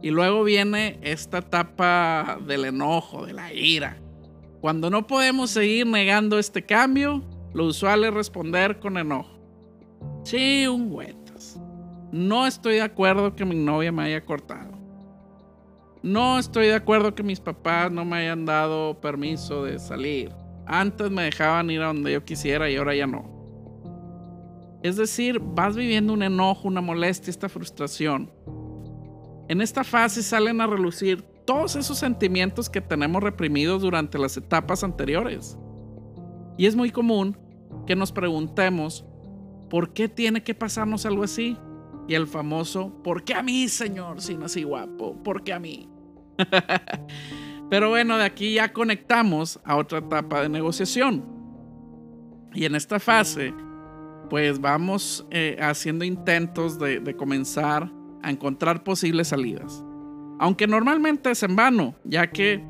Y 0.00 0.08
luego 0.08 0.42
viene 0.42 0.98
esta 1.02 1.38
etapa 1.38 2.38
del 2.46 2.64
enojo, 2.64 3.26
de 3.26 3.34
la 3.34 3.52
ira. 3.52 3.98
Cuando 4.66 4.90
no 4.90 5.06
podemos 5.06 5.50
seguir 5.50 5.86
negando 5.86 6.40
este 6.40 6.60
cambio, 6.60 7.22
lo 7.54 7.66
usual 7.66 8.02
es 8.02 8.12
responder 8.12 8.80
con 8.80 8.98
enojo. 8.98 9.38
Sí, 10.24 10.66
un 10.66 10.92
no 12.10 12.48
estoy 12.48 12.74
de 12.74 12.82
acuerdo 12.82 13.36
que 13.36 13.44
mi 13.44 13.54
novia 13.54 13.92
me 13.92 14.02
haya 14.02 14.24
cortado. 14.24 14.72
No 16.02 16.40
estoy 16.40 16.66
de 16.66 16.74
acuerdo 16.74 17.14
que 17.14 17.22
mis 17.22 17.38
papás 17.38 17.92
no 17.92 18.04
me 18.04 18.16
hayan 18.16 18.44
dado 18.44 19.00
permiso 19.00 19.62
de 19.62 19.78
salir. 19.78 20.32
Antes 20.66 21.12
me 21.12 21.22
dejaban 21.22 21.70
ir 21.70 21.80
a 21.82 21.86
donde 21.86 22.12
yo 22.12 22.24
quisiera 22.24 22.68
y 22.68 22.74
ahora 22.74 22.96
ya 22.96 23.06
no. 23.06 23.24
Es 24.82 24.96
decir, 24.96 25.38
vas 25.38 25.76
viviendo 25.76 26.12
un 26.12 26.24
enojo, 26.24 26.66
una 26.66 26.80
molestia, 26.80 27.30
esta 27.30 27.48
frustración. 27.48 28.32
En 29.46 29.60
esta 29.60 29.84
fase 29.84 30.24
salen 30.24 30.60
a 30.60 30.66
relucir 30.66 31.35
todos 31.46 31.76
esos 31.76 31.98
sentimientos 31.98 32.68
que 32.68 32.80
tenemos 32.80 33.22
reprimidos 33.22 33.80
durante 33.80 34.18
las 34.18 34.36
etapas 34.36 34.84
anteriores. 34.84 35.56
Y 36.58 36.66
es 36.66 36.76
muy 36.76 36.90
común 36.90 37.38
que 37.86 37.96
nos 37.96 38.12
preguntemos, 38.12 39.06
¿por 39.70 39.92
qué 39.92 40.08
tiene 40.08 40.42
que 40.42 40.54
pasarnos 40.54 41.06
algo 41.06 41.22
así? 41.22 41.56
Y 42.08 42.14
el 42.14 42.26
famoso, 42.26 42.92
¿por 43.02 43.24
qué 43.24 43.34
a 43.34 43.42
mí, 43.42 43.68
señor, 43.68 44.20
si 44.20 44.36
nací 44.36 44.64
guapo? 44.64 45.22
¿Por 45.22 45.42
qué 45.42 45.52
a 45.52 45.58
mí? 45.58 45.88
Pero 47.70 47.90
bueno, 47.90 48.18
de 48.18 48.24
aquí 48.24 48.54
ya 48.54 48.72
conectamos 48.72 49.60
a 49.64 49.76
otra 49.76 49.98
etapa 49.98 50.42
de 50.42 50.48
negociación. 50.48 51.24
Y 52.54 52.64
en 52.64 52.74
esta 52.74 53.00
fase, 53.00 53.54
pues 54.30 54.60
vamos 54.60 55.26
eh, 55.30 55.56
haciendo 55.60 56.04
intentos 56.04 56.78
de 56.78 57.16
comenzar 57.16 57.90
a 58.22 58.30
encontrar 58.30 58.82
posibles 58.82 59.28
salidas. 59.28 59.85
Aunque 60.38 60.66
normalmente 60.66 61.30
es 61.30 61.42
en 61.42 61.56
vano, 61.56 61.94
ya 62.04 62.30
que 62.30 62.62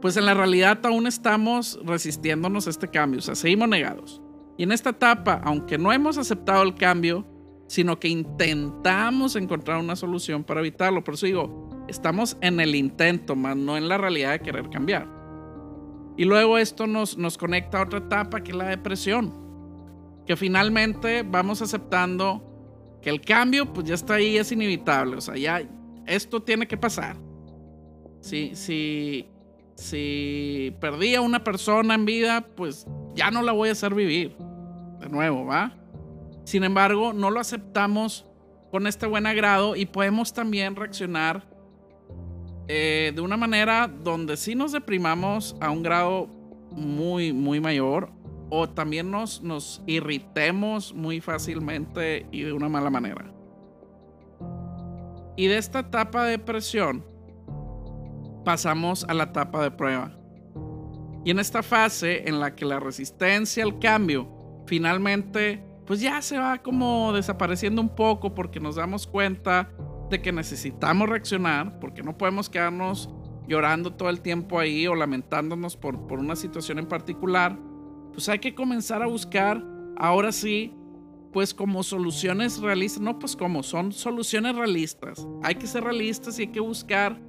pues 0.00 0.16
en 0.16 0.26
la 0.26 0.34
realidad 0.34 0.84
aún 0.84 1.06
estamos 1.06 1.78
resistiéndonos 1.84 2.66
a 2.66 2.70
este 2.70 2.88
cambio, 2.88 3.18
o 3.18 3.22
sea, 3.22 3.34
seguimos 3.34 3.68
negados. 3.68 4.20
Y 4.56 4.62
en 4.62 4.72
esta 4.72 4.90
etapa, 4.90 5.40
aunque 5.44 5.78
no 5.78 5.92
hemos 5.92 6.18
aceptado 6.18 6.62
el 6.62 6.74
cambio, 6.74 7.26
sino 7.66 7.98
que 7.98 8.08
intentamos 8.08 9.36
encontrar 9.36 9.78
una 9.78 9.96
solución 9.96 10.44
para 10.44 10.60
evitarlo. 10.60 11.02
Por 11.02 11.14
eso 11.14 11.26
digo, 11.26 11.84
estamos 11.88 12.36
en 12.40 12.60
el 12.60 12.74
intento, 12.74 13.34
más 13.34 13.56
no 13.56 13.76
en 13.76 13.88
la 13.88 13.98
realidad 13.98 14.32
de 14.32 14.40
querer 14.40 14.70
cambiar. 14.70 15.08
Y 16.16 16.24
luego 16.24 16.58
esto 16.58 16.86
nos, 16.86 17.18
nos 17.18 17.36
conecta 17.36 17.80
a 17.80 17.84
otra 17.84 17.98
etapa 17.98 18.42
que 18.42 18.52
es 18.52 18.56
la 18.56 18.68
depresión, 18.68 19.34
que 20.26 20.36
finalmente 20.36 21.22
vamos 21.22 21.60
aceptando 21.60 22.42
que 23.02 23.10
el 23.10 23.20
cambio 23.20 23.72
pues 23.72 23.86
ya 23.86 23.94
está 23.94 24.14
ahí, 24.14 24.38
es 24.38 24.50
inevitable, 24.50 25.16
o 25.16 25.20
sea, 25.20 25.36
ya 25.36 25.62
esto 26.06 26.42
tiene 26.42 26.66
que 26.66 26.76
pasar. 26.76 27.16
Si, 28.20 28.54
si, 28.54 29.28
si 29.74 30.74
perdí 30.80 31.14
a 31.14 31.20
una 31.20 31.44
persona 31.44 31.94
en 31.94 32.04
vida, 32.04 32.46
pues 32.56 32.86
ya 33.14 33.30
no 33.30 33.42
la 33.42 33.52
voy 33.52 33.68
a 33.68 33.72
hacer 33.72 33.94
vivir. 33.94 34.36
De 35.00 35.08
nuevo, 35.08 35.44
¿va? 35.44 35.76
Sin 36.44 36.64
embargo, 36.64 37.12
no 37.12 37.30
lo 37.30 37.40
aceptamos 37.40 38.26
con 38.70 38.86
este 38.86 39.06
buen 39.06 39.26
agrado 39.26 39.76
y 39.76 39.86
podemos 39.86 40.32
también 40.32 40.76
reaccionar 40.76 41.48
eh, 42.68 43.12
de 43.14 43.20
una 43.20 43.36
manera 43.36 43.88
donde 43.88 44.36
sí 44.36 44.54
nos 44.54 44.72
deprimamos 44.72 45.56
a 45.60 45.70
un 45.70 45.82
grado 45.82 46.28
muy, 46.70 47.32
muy 47.32 47.60
mayor 47.60 48.10
o 48.50 48.68
también 48.68 49.10
nos, 49.10 49.42
nos 49.42 49.82
irritemos 49.86 50.94
muy 50.94 51.20
fácilmente 51.20 52.26
y 52.32 52.42
de 52.42 52.52
una 52.52 52.68
mala 52.68 52.90
manera. 52.90 53.35
Y 55.36 55.46
de 55.46 55.58
esta 55.58 55.80
etapa 55.80 56.24
de 56.24 56.32
depresión 56.32 57.04
pasamos 58.44 59.04
a 59.04 59.14
la 59.14 59.24
etapa 59.24 59.62
de 59.62 59.70
prueba. 59.70 60.16
Y 61.24 61.30
en 61.30 61.38
esta 61.38 61.62
fase 61.62 62.28
en 62.28 62.40
la 62.40 62.54
que 62.54 62.64
la 62.64 62.80
resistencia 62.80 63.64
al 63.64 63.78
cambio 63.78 64.28
finalmente 64.66 65.62
pues 65.86 66.00
ya 66.00 66.20
se 66.20 66.38
va 66.38 66.58
como 66.58 67.12
desapareciendo 67.12 67.80
un 67.80 67.94
poco 67.94 68.34
porque 68.34 68.60
nos 68.60 68.74
damos 68.74 69.06
cuenta 69.06 69.70
de 70.10 70.20
que 70.20 70.32
necesitamos 70.32 71.08
reaccionar, 71.08 71.78
porque 71.78 72.02
no 72.02 72.16
podemos 72.18 72.50
quedarnos 72.50 73.08
llorando 73.46 73.94
todo 73.94 74.10
el 74.10 74.20
tiempo 74.20 74.58
ahí 74.58 74.86
o 74.86 74.94
lamentándonos 74.94 75.76
por, 75.76 76.06
por 76.06 76.18
una 76.18 76.34
situación 76.34 76.80
en 76.80 76.86
particular, 76.86 77.56
pues 78.12 78.28
hay 78.28 78.40
que 78.40 78.54
comenzar 78.54 79.02
a 79.02 79.06
buscar, 79.06 79.64
ahora 79.96 80.32
sí, 80.32 80.74
pues 81.36 81.52
como 81.52 81.82
soluciones 81.82 82.60
realistas, 82.60 83.02
no 83.02 83.18
pues 83.18 83.36
como, 83.36 83.62
son 83.62 83.92
soluciones 83.92 84.56
realistas. 84.56 85.28
Hay 85.42 85.56
que 85.56 85.66
ser 85.66 85.84
realistas 85.84 86.38
y 86.38 86.44
hay 86.44 86.48
que 86.48 86.60
buscar 86.60 87.20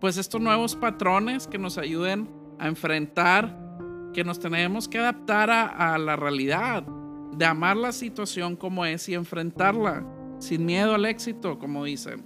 pues 0.00 0.16
estos 0.16 0.40
nuevos 0.40 0.74
patrones 0.74 1.46
que 1.46 1.58
nos 1.58 1.76
ayuden 1.76 2.26
a 2.58 2.68
enfrentar, 2.68 3.54
que 4.14 4.24
nos 4.24 4.40
tenemos 4.40 4.88
que 4.88 4.96
adaptar 4.96 5.50
a, 5.50 5.92
a 5.92 5.98
la 5.98 6.16
realidad, 6.16 6.84
de 7.36 7.44
amar 7.44 7.76
la 7.76 7.92
situación 7.92 8.56
como 8.56 8.86
es 8.86 9.10
y 9.10 9.14
enfrentarla 9.14 10.06
sin 10.38 10.64
miedo 10.64 10.94
al 10.94 11.04
éxito, 11.04 11.58
como 11.58 11.84
dicen. 11.84 12.24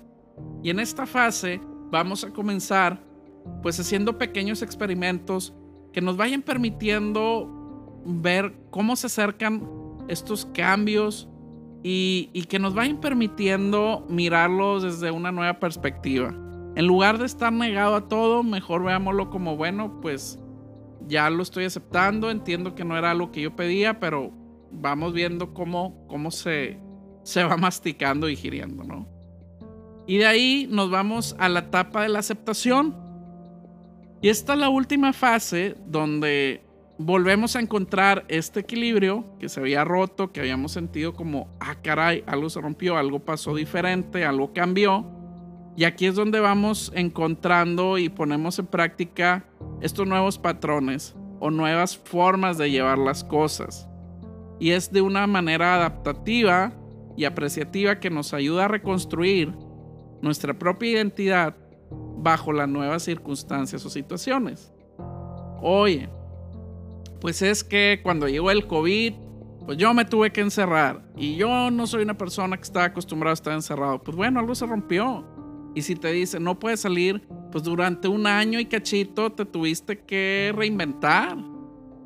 Y 0.62 0.70
en 0.70 0.78
esta 0.78 1.04
fase 1.04 1.60
vamos 1.90 2.22
a 2.22 2.32
comenzar 2.32 3.02
pues 3.60 3.80
haciendo 3.80 4.18
pequeños 4.18 4.62
experimentos 4.62 5.52
que 5.92 6.00
nos 6.00 6.16
vayan 6.16 6.42
permitiendo 6.42 8.00
ver 8.04 8.54
cómo 8.70 8.94
se 8.94 9.08
acercan 9.08 9.87
estos 10.08 10.46
cambios 10.46 11.28
y, 11.82 12.44
que 12.48 12.58
nos 12.58 12.74
vayan 12.74 13.00
permitiendo 13.00 14.06
mirarlos 14.08 14.82
desde 14.82 15.10
una 15.10 15.32
nueva 15.32 15.60
perspectiva. 15.60 16.34
En 16.74 16.86
lugar 16.86 17.18
de 17.18 17.26
estar 17.26 17.52
negado 17.52 17.96
a 17.96 18.08
todo, 18.08 18.42
mejor 18.42 18.84
veámoslo 18.84 19.30
como 19.30 19.56
bueno, 19.56 20.00
pues 20.00 20.38
ya 21.06 21.30
lo 21.30 21.42
estoy 21.42 21.64
aceptando, 21.64 22.30
entiendo 22.30 22.74
que 22.74 22.84
no 22.84 22.96
era 22.96 23.14
lo 23.14 23.32
que 23.32 23.42
yo 23.42 23.56
pedía, 23.56 24.00
pero 24.00 24.32
vamos 24.70 25.12
viendo 25.12 25.54
cómo, 25.54 26.06
cómo 26.08 26.30
se, 26.30 26.78
se 27.22 27.44
va 27.44 27.56
masticando 27.56 28.28
y 28.28 28.36
giriendo, 28.36 28.84
¿no? 28.84 29.08
Y 30.06 30.18
de 30.18 30.26
ahí 30.26 30.68
nos 30.70 30.90
vamos 30.90 31.36
a 31.38 31.48
la 31.48 31.60
etapa 31.60 32.02
de 32.02 32.08
la 32.08 32.20
aceptación. 32.20 32.96
Y 34.22 34.30
esta 34.30 34.54
es 34.54 34.58
la 34.58 34.70
última 34.70 35.12
fase 35.12 35.76
donde 35.86 36.64
volvemos 36.98 37.54
a 37.54 37.60
encontrar 37.60 38.24
este 38.28 38.60
equilibrio 38.60 39.24
que 39.38 39.48
se 39.48 39.60
había 39.60 39.84
roto, 39.84 40.32
que 40.32 40.40
habíamos 40.40 40.72
sentido 40.72 41.14
como, 41.14 41.48
ah, 41.60 41.76
caray, 41.80 42.24
algo 42.26 42.50
se 42.50 42.60
rompió, 42.60 42.96
algo 42.96 43.20
pasó 43.20 43.54
diferente, 43.54 44.24
algo 44.24 44.52
cambió. 44.52 45.06
Y 45.76 45.84
aquí 45.84 46.06
es 46.06 46.16
donde 46.16 46.40
vamos 46.40 46.92
encontrando 46.94 47.98
y 47.98 48.08
ponemos 48.08 48.58
en 48.58 48.66
práctica 48.66 49.44
estos 49.80 50.08
nuevos 50.08 50.36
patrones 50.36 51.14
o 51.38 51.50
nuevas 51.50 51.96
formas 51.96 52.58
de 52.58 52.70
llevar 52.70 52.98
las 52.98 53.22
cosas. 53.22 53.88
Y 54.58 54.72
es 54.72 54.92
de 54.92 55.00
una 55.00 55.28
manera 55.28 55.76
adaptativa 55.76 56.72
y 57.16 57.24
apreciativa 57.26 58.00
que 58.00 58.10
nos 58.10 58.34
ayuda 58.34 58.64
a 58.64 58.68
reconstruir 58.68 59.54
nuestra 60.20 60.58
propia 60.58 60.90
identidad 60.90 61.54
bajo 62.16 62.52
las 62.52 62.68
nuevas 62.68 63.04
circunstancias 63.04 63.86
o 63.86 63.90
situaciones. 63.90 64.72
Oye, 65.62 66.08
pues 67.20 67.42
es 67.42 67.64
que 67.64 68.00
cuando 68.02 68.28
llegó 68.28 68.50
el 68.50 68.66
COVID, 68.66 69.14
pues 69.66 69.76
yo 69.76 69.92
me 69.92 70.04
tuve 70.04 70.30
que 70.32 70.40
encerrar 70.40 71.04
y 71.16 71.36
yo 71.36 71.70
no 71.70 71.86
soy 71.86 72.02
una 72.02 72.16
persona 72.16 72.56
que 72.56 72.62
está 72.62 72.84
acostumbrada 72.84 73.32
a 73.32 73.34
estar 73.34 73.52
encerrado. 73.52 74.02
Pues 74.02 74.16
bueno, 74.16 74.40
algo 74.40 74.54
se 74.54 74.66
rompió. 74.66 75.26
Y 75.74 75.82
si 75.82 75.94
te 75.94 76.10
dicen 76.10 76.42
no 76.42 76.58
puedes 76.58 76.80
salir, 76.80 77.28
pues 77.52 77.64
durante 77.64 78.08
un 78.08 78.26
año 78.26 78.60
y 78.60 78.66
cachito 78.66 79.30
te 79.30 79.44
tuviste 79.44 80.00
que 80.00 80.52
reinventar. 80.56 81.36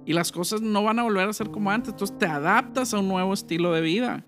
Y 0.05 0.13
las 0.13 0.33
cosas 0.33 0.61
no 0.61 0.83
van 0.83 0.99
a 0.99 1.05
volver 1.05 1.29
a 1.29 1.33
ser 1.33 1.51
como 1.51 1.71
antes. 1.71 1.93
Entonces 1.93 2.19
te 2.19 2.27
adaptas 2.27 2.93
a 2.93 2.99
un 2.99 3.07
nuevo 3.07 3.33
estilo 3.33 3.73
de 3.73 3.81
vida. 3.81 4.27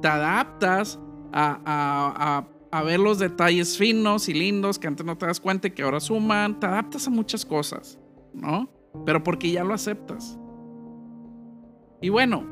Te 0.00 0.06
adaptas 0.06 1.00
a, 1.32 1.60
a, 1.64 2.38
a, 2.38 2.78
a 2.78 2.82
ver 2.84 3.00
los 3.00 3.18
detalles 3.18 3.76
finos 3.76 4.28
y 4.28 4.34
lindos 4.34 4.78
que 4.78 4.86
antes 4.86 5.04
no 5.04 5.18
te 5.18 5.26
das 5.26 5.40
cuenta 5.40 5.66
y 5.66 5.72
que 5.72 5.82
ahora 5.82 5.98
suman. 5.98 6.60
Te 6.60 6.66
adaptas 6.66 7.08
a 7.08 7.10
muchas 7.10 7.44
cosas, 7.44 7.98
¿no? 8.32 8.75
Pero 9.04 9.22
porque 9.22 9.50
ya 9.50 9.64
lo 9.64 9.74
aceptas. 9.74 10.38
Y 12.00 12.08
bueno, 12.08 12.44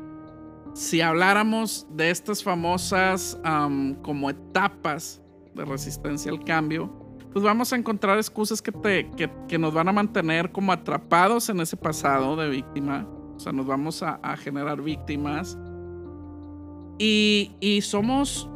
si 0.73 1.01
habláramos 1.01 1.87
de 1.89 2.09
estas 2.09 2.43
famosas 2.43 3.39
como 4.01 4.29
etapas 4.29 5.21
de 5.53 5.63
resistencia 5.63 6.31
al 6.31 6.43
cambio, 6.43 6.91
pues 7.31 7.43
vamos 7.43 7.71
a 7.73 7.75
encontrar 7.75 8.17
excusas 8.17 8.61
que, 8.61 8.71
te, 8.71 9.11
que, 9.47 9.57
nos 9.57 9.73
van 9.73 9.89
a 9.89 9.91
mantener 9.91 10.51
como 10.51 10.71
atrapados 10.71 11.49
en 11.49 11.59
ese 11.59 11.75
pasado 11.75 12.35
de 12.35 12.49
víctima. 12.49 13.07
O 13.35 13.39
sea, 13.39 13.51
nos 13.51 13.65
vamos 13.65 14.01
a, 14.03 14.37
generar 14.37 14.81
víctimas. 14.81 15.57
Y, 16.97 17.51
y 17.59 17.81
somos, 17.81 18.49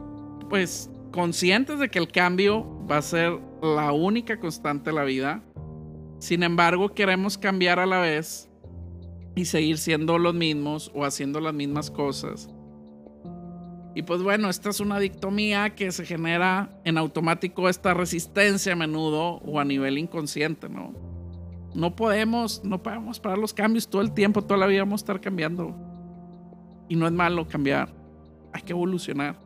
pues, 0.50 0.90
conscientes 1.12 1.80
de 1.80 1.90
que 1.90 2.00
el 2.00 2.10
cambio 2.10 2.66
va 2.90 2.98
a 2.98 3.02
ser 3.02 3.38
la 3.62 3.92
única 3.92 4.40
constante 4.40 4.92
de 4.92 4.96
la 4.96 5.04
vida 5.04 5.44
sin 6.20 6.44
embargo, 6.44 6.94
queremos 6.94 7.38
cambiar 7.38 7.80
a 7.80 7.86
la 7.86 8.02
vez 8.02 8.50
y 9.36 9.46
seguir 9.46 9.78
siendo 9.78 10.20
los 10.20 10.34
mismos 10.34 10.92
o 10.94 11.06
haciendo 11.06 11.40
las 11.40 11.54
mismas 11.54 11.90
cosas. 11.90 12.50
Y 13.96 14.04
pues 14.04 14.22
bueno, 14.22 14.50
esta 14.50 14.70
es 14.70 14.82
una 14.82 15.00
dictomía 15.00 15.76
que 15.76 15.92
se 15.92 16.06
genera 16.06 16.70
en 16.84 16.98
automático 16.98 17.70
esta 17.70 17.94
resistencia 17.94 18.74
a 18.74 18.76
menudo 18.76 19.38
o 19.38 19.60
a 19.60 19.66
nivel 19.66 19.98
inconsciente, 19.98 20.68
¿no? 20.68 20.94
No 21.74 21.96
podemos, 21.96 22.64
no 22.66 22.84
podemos 22.84 23.20
parar 23.20 23.38
los 23.38 23.54
cambios 23.54 23.88
todo 23.88 24.02
el 24.02 24.12
tiempo, 24.12 24.44
toda 24.44 24.60
la 24.60 24.68
vida 24.68 24.82
vamos 24.82 25.02
a 25.02 25.04
estar 25.04 25.22
cambiando. 25.22 25.74
Y 26.90 26.96
no 26.96 27.08
es 27.08 27.14
malo 27.14 27.48
cambiar, 27.48 27.94
hay 28.52 28.62
que 28.62 28.74
evolucionar. 28.74 29.40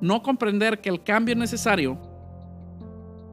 No 0.00 0.22
comprender 0.22 0.80
que 0.80 0.90
el 0.90 1.02
cambio 1.02 1.32
es 1.32 1.38
necesario 1.38 2.09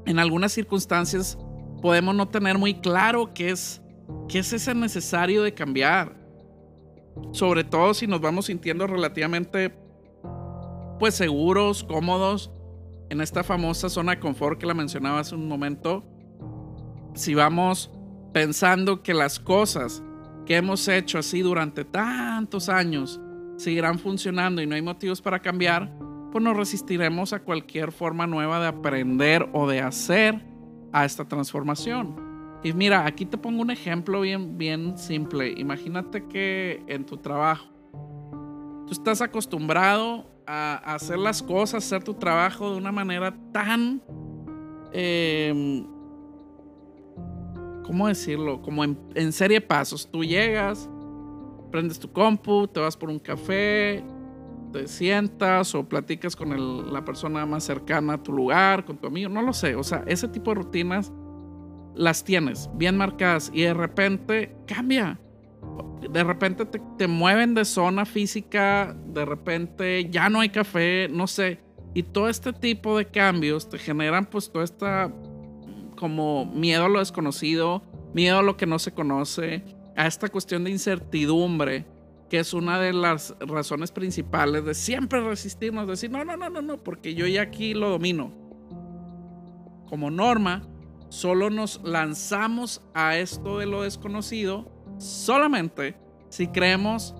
en 0.07 0.19
algunas 0.19 0.53
circunstancias 0.53 1.37
podemos 1.81 2.15
no 2.15 2.27
tener 2.27 2.57
muy 2.57 2.75
claro 2.75 3.33
qué 3.33 3.51
es, 3.51 3.81
qué 4.29 4.39
es 4.39 4.53
ese 4.53 4.73
necesario 4.73 5.43
de 5.43 5.53
cambiar. 5.53 6.15
Sobre 7.31 7.63
todo 7.63 7.93
si 7.93 8.07
nos 8.07 8.21
vamos 8.21 8.45
sintiendo 8.45 8.87
relativamente 8.87 9.75
pues 10.97 11.15
seguros, 11.15 11.83
cómodos 11.83 12.51
en 13.09 13.21
esta 13.21 13.43
famosa 13.43 13.89
zona 13.89 14.13
de 14.13 14.19
confort 14.19 14.59
que 14.59 14.65
la 14.65 14.73
mencionaba 14.73 15.19
hace 15.19 15.35
un 15.35 15.47
momento. 15.47 16.03
Si 17.13 17.35
vamos 17.35 17.91
pensando 18.33 19.03
que 19.03 19.13
las 19.13 19.39
cosas 19.39 20.01
que 20.45 20.55
hemos 20.55 20.87
hecho 20.87 21.19
así 21.19 21.41
durante 21.41 21.83
tantos 21.83 22.69
años 22.69 23.19
seguirán 23.57 23.99
funcionando 23.99 24.61
y 24.61 24.67
no 24.67 24.75
hay 24.75 24.81
motivos 24.81 25.21
para 25.21 25.41
cambiar, 25.41 25.91
pues 26.37 26.43
nos 26.43 26.55
resistiremos 26.55 27.33
a 27.33 27.39
cualquier 27.39 27.91
forma 27.91 28.27
nueva 28.27 28.59
de 28.59 28.67
aprender 28.67 29.49
o 29.53 29.67
de 29.67 29.81
hacer 29.81 30.39
a 30.93 31.03
esta 31.03 31.27
transformación. 31.27 32.15
Y 32.63 32.73
mira, 32.73 33.07
aquí 33.07 33.25
te 33.25 33.39
pongo 33.39 33.63
un 33.63 33.71
ejemplo 33.71 34.21
bien, 34.21 34.55
bien 34.55 34.99
simple. 34.99 35.55
Imagínate 35.57 36.27
que 36.27 36.83
en 36.85 37.07
tu 37.07 37.17
trabajo, 37.17 37.65
tú 38.85 38.91
estás 38.91 39.19
acostumbrado 39.21 40.29
a 40.45 40.75
hacer 40.93 41.17
las 41.17 41.41
cosas, 41.41 41.83
hacer 41.83 42.03
tu 42.03 42.13
trabajo 42.13 42.69
de 42.69 42.77
una 42.77 42.91
manera 42.91 43.35
tan... 43.51 43.99
Em, 44.93 45.87
¿Cómo 47.83 48.07
decirlo? 48.07 48.61
Como 48.61 48.83
en, 48.83 48.95
en 49.15 49.31
serie 49.31 49.59
de 49.59 49.65
pasos. 49.65 50.07
Tú 50.11 50.23
llegas, 50.23 50.87
prendes 51.71 51.97
tu 51.97 52.11
compu, 52.11 52.67
te 52.67 52.79
vas 52.79 52.95
por 52.95 53.09
un 53.09 53.17
café, 53.17 54.05
te 54.71 54.87
sientas 54.87 55.73
o 55.75 55.87
platicas 55.87 56.35
con 56.35 56.91
la 56.93 57.05
persona 57.05 57.45
más 57.45 57.63
cercana 57.63 58.13
a 58.13 58.23
tu 58.23 58.33
lugar, 58.33 58.85
con 58.85 58.97
tu 58.97 59.07
amigo, 59.07 59.29
no 59.29 59.41
lo 59.41 59.53
sé. 59.53 59.75
O 59.75 59.83
sea, 59.83 60.03
ese 60.07 60.27
tipo 60.27 60.51
de 60.51 60.55
rutinas 60.55 61.11
las 61.95 62.23
tienes 62.23 62.69
bien 62.75 62.97
marcadas 62.97 63.51
y 63.53 63.61
de 63.63 63.73
repente 63.73 64.55
cambia. 64.67 65.19
De 66.09 66.23
repente 66.23 66.65
te, 66.65 66.81
te 66.97 67.07
mueven 67.07 67.53
de 67.53 67.65
zona 67.65 68.05
física, 68.05 68.95
de 69.07 69.25
repente 69.25 70.09
ya 70.09 70.29
no 70.29 70.39
hay 70.39 70.49
café, 70.49 71.07
no 71.09 71.27
sé. 71.27 71.59
Y 71.93 72.03
todo 72.03 72.29
este 72.29 72.53
tipo 72.53 72.97
de 72.97 73.05
cambios 73.05 73.67
te 73.69 73.79
generan 73.79 74.25
pues 74.25 74.51
toda 74.51 74.63
esta 74.63 75.11
como 75.95 76.45
miedo 76.45 76.85
a 76.85 76.89
lo 76.89 76.99
desconocido, 76.99 77.81
miedo 78.13 78.39
a 78.39 78.43
lo 78.43 78.55
que 78.55 78.67
no 78.67 78.77
se 78.77 78.93
conoce, 78.93 79.63
a 79.95 80.05
esta 80.05 80.29
cuestión 80.29 80.63
de 80.63 80.69
incertidumbre 80.69 81.85
que 82.29 82.39
es 82.39 82.53
una 82.53 82.79
de 82.79 82.93
las 82.93 83.35
razones 83.39 83.91
principales 83.91 84.65
de 84.65 84.73
siempre 84.73 85.21
resistirnos, 85.21 85.87
decir, 85.87 86.11
no, 86.11 86.23
no, 86.25 86.35
no, 86.35 86.49
no, 86.49 86.61
no, 86.61 86.77
porque 86.77 87.15
yo 87.15 87.25
ya 87.25 87.41
aquí 87.41 87.73
lo 87.73 87.89
domino. 87.89 88.31
Como 89.87 90.11
norma, 90.11 90.67
solo 91.09 91.49
nos 91.49 91.81
lanzamos 91.83 92.81
a 92.93 93.17
esto 93.17 93.59
de 93.59 93.65
lo 93.65 93.83
desconocido 93.83 94.69
solamente 94.97 95.95
si 96.29 96.47
creemos 96.47 97.15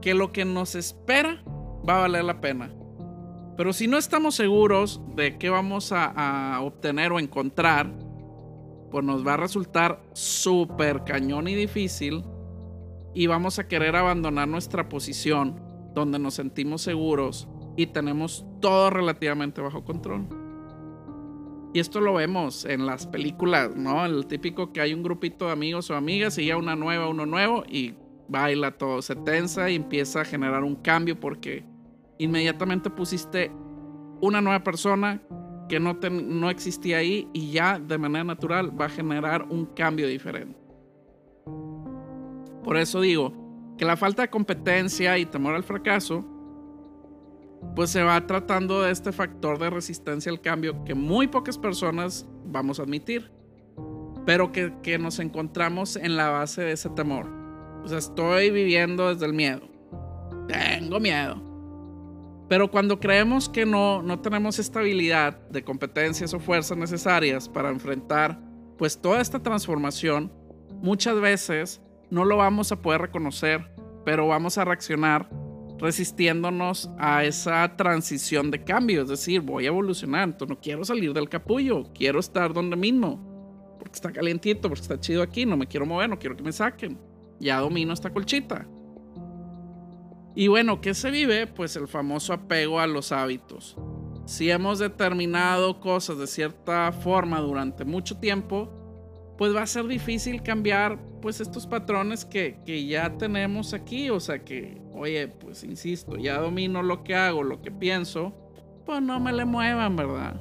que 0.00 0.14
lo 0.14 0.32
que 0.32 0.44
nos 0.44 0.74
espera 0.74 1.42
va 1.88 1.98
a 1.98 2.00
valer 2.00 2.24
la 2.24 2.40
pena. 2.40 2.72
Pero 3.56 3.72
si 3.72 3.86
no 3.86 3.96
estamos 3.96 4.34
seguros 4.34 5.00
de 5.14 5.38
qué 5.38 5.48
vamos 5.48 5.92
a, 5.92 6.56
a 6.56 6.60
obtener 6.60 7.12
o 7.12 7.20
encontrar, 7.20 7.90
pues 8.90 9.04
nos 9.04 9.26
va 9.26 9.34
a 9.34 9.36
resultar 9.38 10.02
súper 10.12 11.04
cañón 11.04 11.48
y 11.48 11.54
difícil 11.54 12.24
y 13.16 13.28
vamos 13.28 13.58
a 13.58 13.66
querer 13.66 13.96
abandonar 13.96 14.46
nuestra 14.46 14.90
posición 14.90 15.58
donde 15.94 16.18
nos 16.18 16.34
sentimos 16.34 16.82
seguros 16.82 17.48
y 17.74 17.86
tenemos 17.86 18.44
todo 18.60 18.90
relativamente 18.90 19.62
bajo 19.62 19.84
control. 19.84 20.28
Y 21.72 21.78
esto 21.78 22.02
lo 22.02 22.12
vemos 22.12 22.66
en 22.66 22.84
las 22.84 23.06
películas, 23.06 23.74
¿no? 23.74 24.04
El 24.04 24.26
típico 24.26 24.70
que 24.70 24.82
hay 24.82 24.92
un 24.92 25.02
grupito 25.02 25.46
de 25.46 25.52
amigos 25.52 25.90
o 25.90 25.94
amigas 25.94 26.36
y 26.36 26.44
ya 26.44 26.58
una 26.58 26.76
nueva, 26.76 27.08
uno 27.08 27.24
nuevo 27.24 27.64
y 27.66 27.94
baila 28.28 28.72
todo, 28.72 29.00
se 29.00 29.16
tensa 29.16 29.70
y 29.70 29.76
empieza 29.76 30.20
a 30.20 30.24
generar 30.26 30.62
un 30.62 30.76
cambio 30.76 31.18
porque 31.18 31.64
inmediatamente 32.18 32.90
pusiste 32.90 33.50
una 34.20 34.42
nueva 34.42 34.62
persona 34.62 35.22
que 35.70 35.80
no, 35.80 35.94
no 35.94 36.50
existía 36.50 36.98
ahí 36.98 37.30
y 37.32 37.50
ya 37.50 37.78
de 37.78 37.96
manera 37.96 38.24
natural 38.24 38.78
va 38.78 38.86
a 38.86 38.90
generar 38.90 39.46
un 39.48 39.64
cambio 39.64 40.06
diferente. 40.06 40.65
Por 42.66 42.76
eso 42.76 43.00
digo 43.00 43.32
que 43.78 43.84
la 43.84 43.96
falta 43.96 44.22
de 44.22 44.28
competencia 44.28 45.16
y 45.18 45.24
temor 45.24 45.54
al 45.54 45.62
fracaso, 45.62 46.24
pues 47.76 47.90
se 47.90 48.02
va 48.02 48.26
tratando 48.26 48.82
de 48.82 48.90
este 48.90 49.12
factor 49.12 49.60
de 49.60 49.70
resistencia 49.70 50.32
al 50.32 50.40
cambio 50.40 50.82
que 50.84 50.96
muy 50.96 51.28
pocas 51.28 51.58
personas 51.58 52.26
vamos 52.44 52.80
a 52.80 52.82
admitir, 52.82 53.30
pero 54.24 54.50
que, 54.50 54.74
que 54.82 54.98
nos 54.98 55.20
encontramos 55.20 55.94
en 55.94 56.16
la 56.16 56.28
base 56.30 56.62
de 56.62 56.72
ese 56.72 56.90
temor. 56.90 57.28
O 57.84 57.88
sea, 57.88 57.98
estoy 57.98 58.50
viviendo 58.50 59.14
desde 59.14 59.26
el 59.26 59.32
miedo. 59.32 59.68
Tengo 60.48 60.98
miedo. 60.98 61.40
Pero 62.48 62.68
cuando 62.68 62.98
creemos 62.98 63.48
que 63.48 63.64
no, 63.64 64.02
no 64.02 64.18
tenemos 64.18 64.58
estabilidad 64.58 65.38
de 65.50 65.62
competencias 65.62 66.34
o 66.34 66.40
fuerzas 66.40 66.76
necesarias 66.76 67.48
para 67.48 67.68
enfrentar 67.68 68.40
pues 68.76 69.00
toda 69.00 69.20
esta 69.20 69.40
transformación, 69.40 70.32
muchas 70.82 71.20
veces 71.20 71.80
no 72.10 72.24
lo 72.24 72.36
vamos 72.36 72.72
a 72.72 72.80
poder 72.80 73.00
reconocer, 73.02 73.70
pero 74.04 74.28
vamos 74.28 74.58
a 74.58 74.64
reaccionar 74.64 75.28
resistiéndonos 75.78 76.90
a 76.98 77.24
esa 77.24 77.76
transición 77.76 78.50
de 78.50 78.64
cambio. 78.64 79.02
Es 79.02 79.08
decir, 79.08 79.40
voy 79.40 79.64
a 79.64 79.68
evolucionar, 79.68 80.34
no 80.48 80.60
quiero 80.60 80.84
salir 80.84 81.12
del 81.12 81.28
capullo, 81.28 81.92
quiero 81.94 82.20
estar 82.20 82.52
donde 82.52 82.76
mismo. 82.76 83.76
Porque 83.78 83.96
está 83.96 84.12
calientito, 84.12 84.68
porque 84.68 84.82
está 84.82 84.98
chido 84.98 85.22
aquí, 85.22 85.44
no 85.44 85.56
me 85.56 85.66
quiero 85.66 85.86
mover, 85.86 86.08
no 86.08 86.18
quiero 86.18 86.36
que 86.36 86.42
me 86.42 86.52
saquen. 86.52 86.98
Ya 87.38 87.60
domino 87.60 87.92
esta 87.92 88.12
colchita. 88.12 88.66
Y 90.34 90.48
bueno, 90.48 90.80
¿qué 90.80 90.94
se 90.94 91.10
vive? 91.10 91.46
Pues 91.46 91.76
el 91.76 91.88
famoso 91.88 92.32
apego 92.32 92.80
a 92.80 92.86
los 92.86 93.12
hábitos. 93.12 93.76
Si 94.26 94.50
hemos 94.50 94.78
determinado 94.78 95.80
cosas 95.80 96.18
de 96.18 96.26
cierta 96.26 96.92
forma 96.92 97.40
durante 97.40 97.84
mucho 97.84 98.18
tiempo, 98.18 98.85
pues 99.38 99.54
va 99.54 99.62
a 99.62 99.66
ser 99.66 99.86
difícil 99.86 100.42
cambiar 100.42 100.98
pues 101.20 101.40
estos 101.40 101.66
patrones 101.66 102.24
que, 102.24 102.58
que, 102.64 102.86
ya 102.86 103.16
tenemos 103.18 103.74
aquí. 103.74 104.10
O 104.10 104.20
sea 104.20 104.44
que, 104.44 104.80
oye, 104.94 105.28
pues 105.28 105.64
insisto, 105.64 106.16
ya 106.16 106.38
domino 106.38 106.82
lo 106.82 107.04
que 107.04 107.14
hago, 107.14 107.42
lo 107.42 107.60
que 107.60 107.70
pienso, 107.70 108.34
pues 108.84 109.02
no 109.02 109.20
me 109.20 109.32
le 109.32 109.44
muevan, 109.44 109.96
¿verdad? 109.96 110.40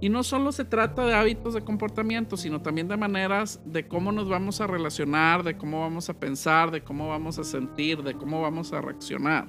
Y 0.00 0.10
no 0.10 0.22
solo 0.22 0.52
se 0.52 0.64
trata 0.64 1.06
de 1.06 1.14
hábitos 1.14 1.54
de 1.54 1.62
comportamiento, 1.62 2.36
sino 2.36 2.60
también 2.60 2.86
de 2.86 2.98
maneras 2.98 3.62
de 3.64 3.88
cómo 3.88 4.12
nos 4.12 4.28
vamos 4.28 4.60
a 4.60 4.66
relacionar, 4.66 5.42
de 5.42 5.56
cómo 5.56 5.80
vamos 5.80 6.10
a 6.10 6.20
pensar, 6.20 6.70
de 6.70 6.82
cómo 6.82 7.08
vamos 7.08 7.38
a 7.38 7.44
sentir, 7.44 8.02
de 8.02 8.14
cómo 8.14 8.42
vamos 8.42 8.74
a 8.74 8.82
reaccionar. 8.82 9.48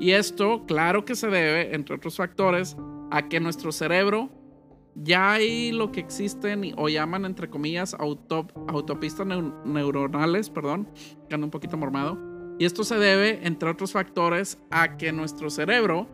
Y 0.00 0.10
esto, 0.10 0.64
claro 0.66 1.04
que 1.04 1.14
se 1.14 1.28
debe, 1.28 1.76
entre 1.76 1.94
otros 1.94 2.16
factores, 2.16 2.76
a 3.12 3.28
que 3.28 3.38
nuestro 3.38 3.70
cerebro 3.70 4.30
ya 4.94 5.32
hay 5.32 5.72
lo 5.72 5.90
que 5.92 6.00
existen 6.00 6.74
o 6.76 6.88
llaman 6.88 7.24
entre 7.24 7.48
comillas 7.48 7.96
autopistas 7.98 9.26
neuronales, 9.64 10.50
perdón, 10.50 10.88
que 11.28 11.34
ando 11.34 11.46
un 11.46 11.50
poquito 11.50 11.76
mormado. 11.76 12.18
Y 12.58 12.64
esto 12.64 12.84
se 12.84 12.96
debe, 12.96 13.40
entre 13.46 13.70
otros 13.70 13.92
factores, 13.92 14.58
a 14.70 14.96
que 14.96 15.12
nuestro 15.12 15.50
cerebro 15.50 16.08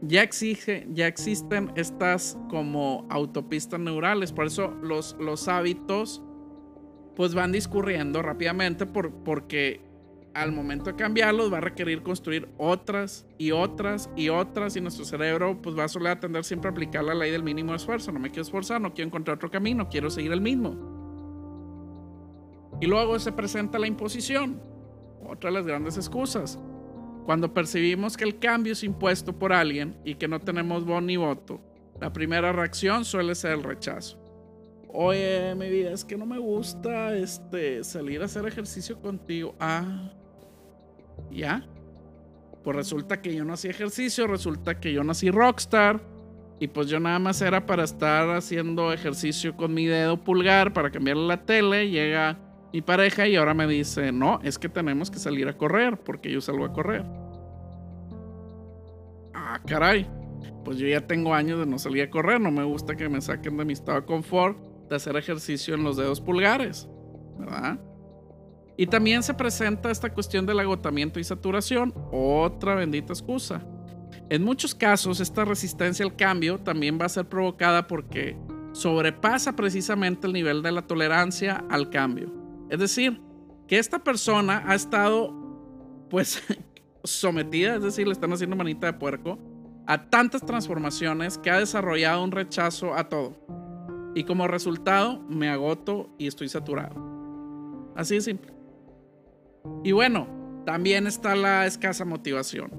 ya, 0.00 0.22
exige, 0.22 0.86
ya 0.90 1.06
existen 1.06 1.70
estas 1.76 2.38
como 2.48 3.06
autopistas 3.10 3.78
neurales. 3.78 4.32
Por 4.32 4.46
eso 4.46 4.74
los, 4.82 5.16
los 5.20 5.48
hábitos 5.48 6.22
pues 7.14 7.34
van 7.34 7.52
discurriendo 7.52 8.22
rápidamente 8.22 8.86
por, 8.86 9.12
porque 9.12 9.80
al 10.34 10.52
momento 10.52 10.90
de 10.90 10.96
cambiarlos 10.96 11.52
va 11.52 11.58
a 11.58 11.60
requerir 11.60 12.02
construir 12.02 12.48
otras 12.58 13.26
y 13.38 13.50
otras 13.50 14.10
y 14.16 14.28
otras 14.28 14.76
y 14.76 14.80
nuestro 14.80 15.04
cerebro 15.04 15.60
pues 15.60 15.76
va 15.76 15.84
a 15.84 15.88
suele 15.88 16.10
atender 16.10 16.44
siempre 16.44 16.68
a 16.68 16.72
aplicar 16.72 17.04
la 17.04 17.14
ley 17.14 17.30
del 17.30 17.42
mínimo 17.42 17.74
esfuerzo. 17.74 18.12
No 18.12 18.20
me 18.20 18.30
quiero 18.30 18.42
esforzar, 18.42 18.80
no 18.80 18.94
quiero 18.94 19.08
encontrar 19.08 19.36
otro 19.36 19.50
camino, 19.50 19.88
quiero 19.88 20.10
seguir 20.10 20.32
el 20.32 20.40
mismo. 20.40 20.92
Y 22.80 22.86
luego 22.86 23.18
se 23.18 23.32
presenta 23.32 23.78
la 23.78 23.86
imposición, 23.86 24.60
otra 25.24 25.50
de 25.50 25.56
las 25.56 25.66
grandes 25.66 25.96
excusas. 25.96 26.58
Cuando 27.24 27.54
percibimos 27.54 28.16
que 28.16 28.24
el 28.24 28.38
cambio 28.38 28.72
es 28.72 28.82
impuesto 28.82 29.38
por 29.38 29.52
alguien 29.52 29.96
y 30.04 30.16
que 30.16 30.26
no 30.26 30.40
tenemos 30.40 30.84
voz 30.84 31.02
ni 31.02 31.16
voto, 31.16 31.60
la 32.00 32.12
primera 32.12 32.52
reacción 32.52 33.04
suele 33.04 33.34
ser 33.36 33.52
el 33.52 33.62
rechazo. 33.62 34.18
Oye, 34.88 35.54
mi 35.54 35.70
vida, 35.70 35.92
es 35.92 36.04
que 36.04 36.16
no 36.18 36.26
me 36.26 36.38
gusta 36.38 37.16
este, 37.16 37.84
salir 37.84 38.20
a 38.20 38.24
hacer 38.24 38.46
ejercicio 38.46 39.00
contigo. 39.00 39.54
Ah, 39.58 40.12
ya. 41.32 41.66
Pues 42.62 42.76
resulta 42.76 43.20
que 43.20 43.34
yo 43.34 43.44
no 43.44 43.54
hacía 43.54 43.70
ejercicio, 43.70 44.26
resulta 44.26 44.78
que 44.78 44.92
yo 44.92 45.02
nací 45.02 45.30
rockstar. 45.30 46.00
Y 46.60 46.68
pues 46.68 46.86
yo 46.86 47.00
nada 47.00 47.18
más 47.18 47.42
era 47.42 47.66
para 47.66 47.82
estar 47.82 48.30
haciendo 48.30 48.92
ejercicio 48.92 49.56
con 49.56 49.74
mi 49.74 49.86
dedo 49.86 50.22
pulgar 50.22 50.72
para 50.72 50.90
cambiarle 50.90 51.26
la 51.26 51.44
tele. 51.44 51.90
Llega 51.90 52.38
mi 52.72 52.82
pareja 52.82 53.26
y 53.26 53.34
ahora 53.34 53.52
me 53.52 53.66
dice, 53.66 54.12
no, 54.12 54.38
es 54.44 54.60
que 54.60 54.68
tenemos 54.68 55.10
que 55.10 55.18
salir 55.18 55.48
a 55.48 55.56
correr 55.56 55.98
porque 55.98 56.30
yo 56.30 56.40
salgo 56.40 56.64
a 56.64 56.72
correr. 56.72 57.04
Ah, 59.34 59.60
caray. 59.66 60.08
Pues 60.64 60.78
yo 60.78 60.86
ya 60.86 61.00
tengo 61.00 61.34
años 61.34 61.58
de 61.58 61.66
no 61.66 61.78
salir 61.78 62.04
a 62.04 62.10
correr, 62.10 62.40
no 62.40 62.52
me 62.52 62.62
gusta 62.62 62.94
que 62.94 63.08
me 63.08 63.20
saquen 63.20 63.56
de 63.56 63.64
mi 63.64 63.72
estado 63.72 64.00
de 64.00 64.06
confort 64.06 64.56
de 64.88 64.96
hacer 64.96 65.16
ejercicio 65.16 65.74
en 65.74 65.82
los 65.82 65.96
dedos 65.96 66.20
pulgares, 66.20 66.88
¿verdad? 67.38 67.80
Y 68.82 68.86
también 68.88 69.22
se 69.22 69.32
presenta 69.32 69.92
esta 69.92 70.12
cuestión 70.12 70.44
del 70.44 70.58
agotamiento 70.58 71.20
y 71.20 71.24
saturación, 71.24 71.94
otra 72.10 72.74
bendita 72.74 73.12
excusa. 73.12 73.64
En 74.28 74.42
muchos 74.42 74.74
casos, 74.74 75.20
esta 75.20 75.44
resistencia 75.44 76.04
al 76.04 76.16
cambio 76.16 76.58
también 76.58 76.98
va 77.00 77.04
a 77.04 77.08
ser 77.08 77.28
provocada 77.28 77.86
porque 77.86 78.36
sobrepasa 78.72 79.54
precisamente 79.54 80.26
el 80.26 80.32
nivel 80.32 80.62
de 80.62 80.72
la 80.72 80.82
tolerancia 80.82 81.64
al 81.70 81.90
cambio. 81.90 82.34
Es 82.70 82.80
decir, 82.80 83.20
que 83.68 83.78
esta 83.78 84.00
persona 84.00 84.64
ha 84.66 84.74
estado 84.74 85.32
pues 86.10 86.42
sometida, 87.04 87.76
es 87.76 87.84
decir, 87.84 88.08
le 88.08 88.14
están 88.14 88.32
haciendo 88.32 88.56
manita 88.56 88.88
de 88.88 88.94
puerco, 88.94 89.38
a 89.86 90.10
tantas 90.10 90.44
transformaciones 90.44 91.38
que 91.38 91.52
ha 91.52 91.60
desarrollado 91.60 92.24
un 92.24 92.32
rechazo 92.32 92.94
a 92.96 93.08
todo. 93.08 93.36
Y 94.16 94.24
como 94.24 94.48
resultado, 94.48 95.20
me 95.28 95.50
agoto 95.50 96.12
y 96.18 96.26
estoy 96.26 96.48
saturado. 96.48 96.96
Así 97.94 98.16
de 98.16 98.22
simple. 98.22 98.51
Y 99.84 99.92
bueno, 99.92 100.28
también 100.64 101.06
está 101.06 101.34
la 101.34 101.66
escasa 101.66 102.04
motivación. 102.04 102.70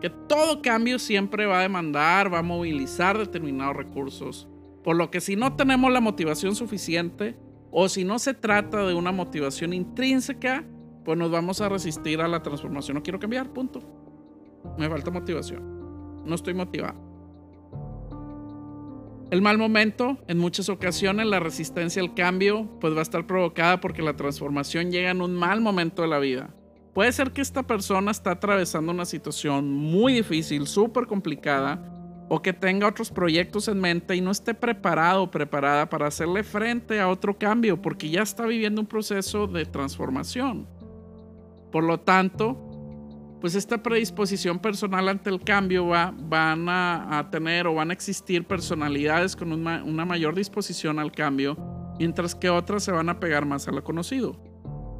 Que 0.00 0.10
todo 0.10 0.62
cambio 0.62 0.98
siempre 0.98 1.46
va 1.46 1.60
a 1.60 1.62
demandar, 1.62 2.32
va 2.32 2.40
a 2.40 2.42
movilizar 2.42 3.16
determinados 3.18 3.76
recursos. 3.76 4.48
Por 4.84 4.96
lo 4.96 5.10
que 5.10 5.20
si 5.20 5.36
no 5.36 5.56
tenemos 5.56 5.90
la 5.90 6.00
motivación 6.00 6.54
suficiente, 6.54 7.36
o 7.70 7.88
si 7.88 8.04
no 8.04 8.18
se 8.18 8.34
trata 8.34 8.86
de 8.86 8.94
una 8.94 9.12
motivación 9.12 9.72
intrínseca, 9.72 10.64
pues 11.04 11.18
nos 11.18 11.30
vamos 11.30 11.60
a 11.60 11.68
resistir 11.68 12.20
a 12.20 12.28
la 12.28 12.42
transformación. 12.42 12.96
No 12.96 13.02
quiero 13.02 13.18
cambiar, 13.18 13.52
punto. 13.52 13.80
Me 14.78 14.88
falta 14.88 15.10
motivación. 15.10 16.24
No 16.24 16.34
estoy 16.34 16.54
motivado. 16.54 17.05
El 19.28 19.42
mal 19.42 19.58
momento, 19.58 20.18
en 20.28 20.38
muchas 20.38 20.68
ocasiones 20.68 21.26
la 21.26 21.40
resistencia 21.40 22.00
al 22.00 22.14
cambio, 22.14 22.68
pues 22.80 22.94
va 22.94 23.00
a 23.00 23.02
estar 23.02 23.26
provocada 23.26 23.80
porque 23.80 24.00
la 24.00 24.14
transformación 24.14 24.92
llega 24.92 25.10
en 25.10 25.20
un 25.20 25.34
mal 25.34 25.60
momento 25.60 26.02
de 26.02 26.08
la 26.08 26.20
vida. 26.20 26.54
Puede 26.94 27.10
ser 27.10 27.32
que 27.32 27.40
esta 27.40 27.64
persona 27.64 28.12
está 28.12 28.30
atravesando 28.30 28.92
una 28.92 29.04
situación 29.04 29.68
muy 29.68 30.12
difícil, 30.12 30.68
súper 30.68 31.06
complicada, 31.06 31.92
o 32.28 32.40
que 32.40 32.52
tenga 32.52 32.88
otros 32.88 33.10
proyectos 33.10 33.68
en 33.68 33.80
mente 33.80 34.14
y 34.14 34.20
no 34.20 34.30
esté 34.30 34.54
preparado 34.54 35.24
o 35.24 35.30
preparada 35.30 35.88
para 35.88 36.06
hacerle 36.06 36.42
frente 36.42 37.00
a 37.00 37.08
otro 37.08 37.36
cambio 37.36 37.80
porque 37.80 38.10
ya 38.10 38.22
está 38.22 38.46
viviendo 38.46 38.80
un 38.80 38.86
proceso 38.86 39.46
de 39.46 39.64
transformación. 39.64 40.66
Por 41.70 41.84
lo 41.84 42.00
tanto, 42.00 42.65
pues 43.40 43.54
esta 43.54 43.82
predisposición 43.82 44.58
personal 44.58 45.08
ante 45.08 45.30
el 45.30 45.42
cambio 45.42 45.86
va, 45.86 46.14
van 46.16 46.66
a, 46.68 47.28
tener 47.30 47.66
o 47.66 47.74
van 47.74 47.90
a 47.90 47.92
existir 47.92 48.46
personalidades 48.46 49.36
con 49.36 49.52
una, 49.52 49.84
una 49.84 50.04
mayor 50.04 50.34
disposición 50.34 50.98
al 50.98 51.12
cambio, 51.12 51.56
mientras 51.98 52.34
que 52.34 52.48
otras 52.48 52.82
se 52.82 52.92
van 52.92 53.08
a 53.08 53.20
pegar 53.20 53.44
más 53.44 53.68
a 53.68 53.72
lo 53.72 53.84
conocido. 53.84 54.36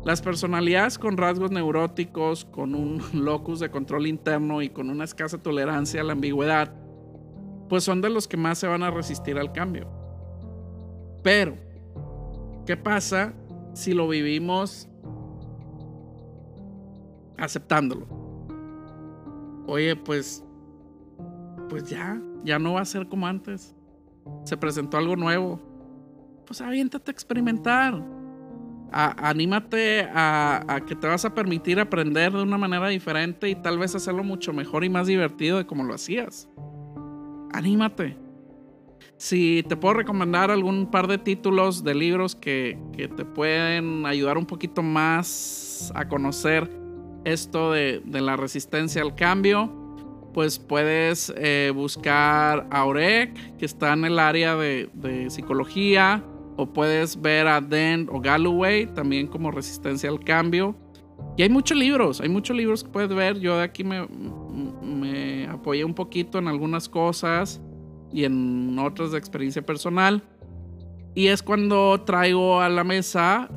Las 0.04 0.22
personalidades 0.22 0.98
con 0.98 1.16
rasgos 1.16 1.50
neuróticos, 1.50 2.44
con 2.44 2.74
un 2.74 3.02
locus 3.12 3.58
de 3.58 3.70
control 3.70 4.06
interno 4.06 4.62
y 4.62 4.68
con 4.68 4.90
una 4.90 5.04
escasa 5.04 5.38
tolerancia 5.38 6.02
a 6.02 6.04
la 6.04 6.12
ambigüedad, 6.12 6.72
pues 7.68 7.84
son 7.84 8.00
de 8.00 8.10
los 8.10 8.28
que 8.28 8.36
más 8.36 8.58
se 8.58 8.66
van 8.66 8.82
a 8.82 8.90
resistir 8.90 9.38
al 9.38 9.52
cambio. 9.52 9.88
Pero, 11.22 11.56
¿qué 12.66 12.76
pasa 12.76 13.32
si 13.74 13.94
lo 13.94 14.06
vivimos 14.06 14.88
aceptándolo? 17.36 18.25
Oye, 19.66 19.96
pues, 19.96 20.44
pues 21.68 21.88
ya, 21.88 22.20
ya 22.44 22.58
no 22.58 22.74
va 22.74 22.82
a 22.82 22.84
ser 22.84 23.08
como 23.08 23.26
antes. 23.26 23.74
Se 24.44 24.56
presentó 24.56 24.96
algo 24.96 25.16
nuevo. 25.16 25.60
Pues 26.46 26.60
aviéntate 26.60 27.10
a 27.10 27.12
experimentar. 27.12 28.02
anímate 28.92 30.02
a, 30.02 30.64
a, 30.68 30.80
que 30.80 30.94
te 30.94 31.06
vas 31.06 31.24
a 31.24 31.34
permitir 31.34 31.80
aprender 31.80 32.32
de 32.32 32.42
una 32.42 32.58
manera 32.58 32.88
diferente 32.88 33.48
y 33.48 33.54
tal 33.56 33.78
vez 33.78 33.94
hacerlo 33.94 34.22
mucho 34.22 34.52
mejor 34.52 34.84
y 34.84 34.88
más 34.88 35.06
divertido 35.06 35.58
de 35.58 35.66
como 35.66 35.84
lo 35.84 35.94
hacías 35.94 36.48
anímate. 37.56 38.16
Si 39.16 39.64
te 39.68 39.76
puedo 39.76 39.94
recomendar 39.94 40.50
algún 40.50 40.90
par 40.90 41.06
de 41.06 41.18
títulos 41.18 41.82
de 41.82 41.94
libros 41.94 42.34
que, 42.34 42.78
te 42.94 43.24
pueden 43.24 44.04
ayudar 44.04 44.36
un 44.36 44.46
poquito 44.46 44.82
más 44.82 45.90
a 45.94 46.06
conocer 46.06 46.68
esto 47.24 47.72
de, 47.72 48.02
la 48.04 48.36
resistencia 48.36 49.02
al 49.02 49.14
cambio, 49.14 49.72
pues 50.32 50.58
puedes 50.58 51.32
eh, 51.36 51.72
buscar 51.74 52.66
a 52.70 52.84
Orek, 52.84 53.56
que 53.56 53.64
está 53.64 53.92
en 53.92 54.04
el 54.04 54.18
área 54.18 54.56
de, 54.56 55.26
psicología, 55.30 56.22
o 56.56 56.72
puedes 56.72 57.20
ver 57.20 57.46
a 57.46 57.60
Den 57.60 58.08
o 58.10 58.20
Galloway, 58.20 58.86
también 58.86 59.26
como 59.26 59.50
resistencia 59.50 60.08
al 60.08 60.20
cambio. 60.20 60.76
Y 61.36 61.42
hay 61.42 61.48
muchos 61.48 61.76
libros, 61.76 62.20
hay 62.20 62.28
muchos 62.28 62.56
libros 62.56 62.82
que 62.84 62.90
puedes 62.90 63.14
ver. 63.14 63.38
Yo 63.38 63.58
de 63.58 63.64
aquí 63.64 63.84
me, 63.84 64.06
me 64.82 65.46
apoyé 65.46 65.84
un 65.84 65.94
poquito 65.94 66.38
en 66.38 66.48
algunas 66.48 66.88
cosas 66.88 67.60
y 68.12 68.24
en 68.24 68.78
otras 68.78 69.12
de 69.12 69.18
experiencia 69.18 69.60
personal. 69.60 70.22
Y 71.14 71.28
es 71.28 71.42
cuando 71.42 72.00
traigo 72.02 72.60
a 72.60 72.68
la 72.68 72.84
mesa 72.84 73.48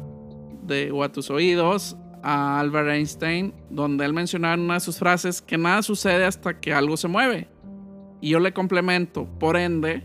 de, 0.63 0.91
o 0.91 1.04
a 1.04 1.12
tus 1.12 1.30
oídos 1.30 1.98
a 2.24 2.60
Albert 2.60 2.90
Einstein, 2.90 3.54
donde 3.70 4.06
él 4.06 4.14
mencionaba 4.14 4.54
en 4.54 4.62
una 4.62 4.76
de 4.76 4.80
sus 4.80 4.98
frases 4.98 5.42
que 5.42 5.58
nada 5.58 5.82
sucede 5.82 6.26
hasta 6.26 6.60
que 6.60 6.74
algo 6.74 6.98
se 6.98 7.08
mueve. 7.08 7.48
Y 8.22 8.30
yo 8.30 8.40
le 8.40 8.54
complemento, 8.54 9.26
por 9.40 9.56
ende, 9.56 10.04